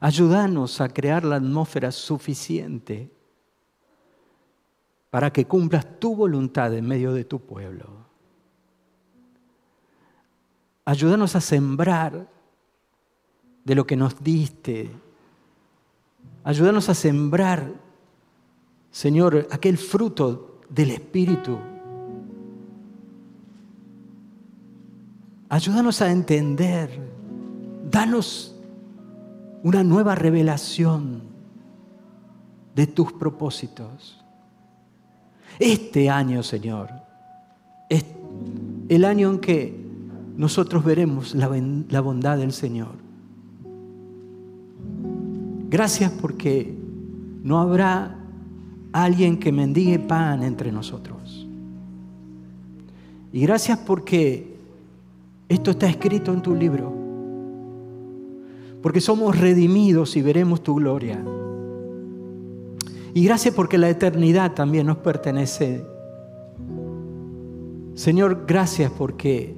Ayúdanos 0.00 0.80
a 0.80 0.88
crear 0.88 1.24
la 1.24 1.36
atmósfera 1.36 1.90
suficiente 1.90 3.10
para 5.10 5.32
que 5.32 5.46
cumplas 5.46 5.98
tu 5.98 6.14
voluntad 6.14 6.74
en 6.74 6.86
medio 6.86 7.12
de 7.12 7.24
tu 7.24 7.40
pueblo. 7.40 8.04
Ayúdanos 10.84 11.34
a 11.36 11.40
sembrar 11.40 12.28
de 13.64 13.74
lo 13.74 13.86
que 13.86 13.96
nos 13.96 14.22
diste. 14.22 14.90
Ayúdanos 16.42 16.90
a 16.90 16.94
sembrar, 16.94 17.72
Señor, 18.90 19.48
aquel 19.50 19.78
fruto 19.78 20.60
del 20.68 20.90
Espíritu. 20.90 21.58
Ayúdanos 25.54 26.02
a 26.02 26.10
entender. 26.10 26.90
Danos 27.88 28.56
una 29.62 29.84
nueva 29.84 30.16
revelación 30.16 31.22
de 32.74 32.88
tus 32.88 33.12
propósitos. 33.12 34.20
Este 35.60 36.10
año, 36.10 36.42
Señor, 36.42 36.90
es 37.88 38.04
el 38.88 39.04
año 39.04 39.30
en 39.30 39.38
que 39.38 39.80
nosotros 40.36 40.82
veremos 40.82 41.36
la, 41.36 42.00
bondad 42.00 42.36
del 42.36 42.52
Señor. 42.52 42.96
Gracias 45.70 46.10
porque 46.20 46.76
no 47.44 47.60
habrá 47.60 48.18
alguien 48.90 49.38
que 49.38 49.52
mendigue 49.52 50.00
pan 50.00 50.42
entre 50.42 50.72
nosotros. 50.72 51.46
Y 53.32 53.40
gracias 53.42 53.78
porque 53.78 54.53
esto 55.54 55.70
está 55.70 55.88
escrito 55.88 56.32
en 56.32 56.42
tu 56.42 56.54
libro. 56.54 56.92
Porque 58.82 59.00
somos 59.00 59.38
redimidos 59.38 60.16
y 60.16 60.22
veremos 60.22 60.62
tu 60.62 60.74
gloria. 60.74 61.24
Y 63.14 63.24
gracias 63.24 63.54
porque 63.54 63.78
la 63.78 63.88
eternidad 63.88 64.52
también 64.52 64.86
nos 64.86 64.98
pertenece. 64.98 65.84
Señor, 67.94 68.44
gracias 68.46 68.90
porque 68.90 69.56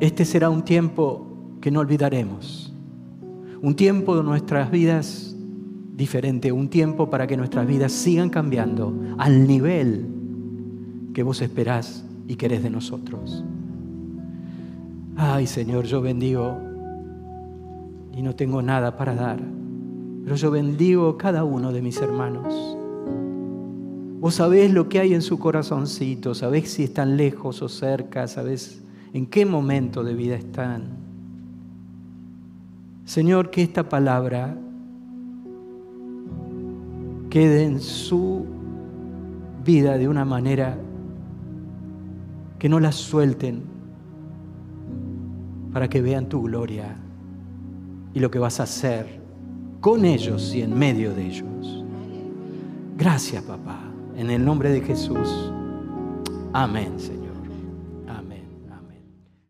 este 0.00 0.24
será 0.24 0.50
un 0.50 0.62
tiempo 0.62 1.26
que 1.60 1.70
no 1.70 1.80
olvidaremos. 1.80 2.74
Un 3.62 3.76
tiempo 3.76 4.16
de 4.16 4.24
nuestras 4.24 4.70
vidas 4.70 5.36
diferente, 5.94 6.50
un 6.50 6.68
tiempo 6.68 7.08
para 7.08 7.26
que 7.26 7.36
nuestras 7.36 7.66
vidas 7.66 7.92
sigan 7.92 8.30
cambiando 8.30 8.94
al 9.18 9.46
nivel 9.46 10.06
que 11.14 11.22
vos 11.22 11.40
esperás 11.42 12.04
y 12.26 12.36
querés 12.36 12.62
de 12.62 12.70
nosotros. 12.70 13.44
Ay 15.16 15.46
Señor, 15.46 15.84
yo 15.84 16.00
bendigo 16.00 16.58
y 18.16 18.22
no 18.22 18.34
tengo 18.34 18.62
nada 18.62 18.96
para 18.96 19.14
dar. 19.14 19.40
Pero 20.24 20.36
yo 20.36 20.50
bendigo 20.50 21.16
cada 21.16 21.44
uno 21.44 21.72
de 21.72 21.82
mis 21.82 22.00
hermanos. 22.00 22.76
Vos 24.20 24.34
sabés 24.34 24.72
lo 24.72 24.88
que 24.88 25.00
hay 25.00 25.14
en 25.14 25.22
su 25.22 25.38
corazoncito, 25.38 26.34
sabés 26.34 26.70
si 26.70 26.84
están 26.84 27.16
lejos 27.16 27.62
o 27.62 27.68
cerca, 27.68 28.28
sabés 28.28 28.82
en 29.14 29.26
qué 29.26 29.46
momento 29.46 30.04
de 30.04 30.14
vida 30.14 30.36
están. 30.36 30.98
Señor, 33.06 33.50
que 33.50 33.62
esta 33.62 33.88
palabra 33.88 34.56
quede 37.30 37.64
en 37.64 37.80
su 37.80 38.44
vida 39.64 39.96
de 39.96 40.08
una 40.08 40.24
manera 40.24 40.76
que 42.58 42.68
no 42.68 42.78
la 42.78 42.92
suelten 42.92 43.69
para 45.72 45.88
que 45.88 46.00
vean 46.02 46.28
tu 46.28 46.42
gloria 46.42 46.96
y 48.12 48.20
lo 48.20 48.30
que 48.30 48.38
vas 48.38 48.60
a 48.60 48.64
hacer 48.64 49.20
con 49.80 50.04
ellos 50.04 50.54
y 50.54 50.62
en 50.62 50.78
medio 50.78 51.14
de 51.14 51.26
ellos. 51.26 51.84
Gracias, 52.96 53.42
papá. 53.42 53.80
En 54.16 54.30
el 54.30 54.44
nombre 54.44 54.70
de 54.70 54.80
Jesús. 54.82 55.52
Amén, 56.52 56.98
Señor. 56.98 57.19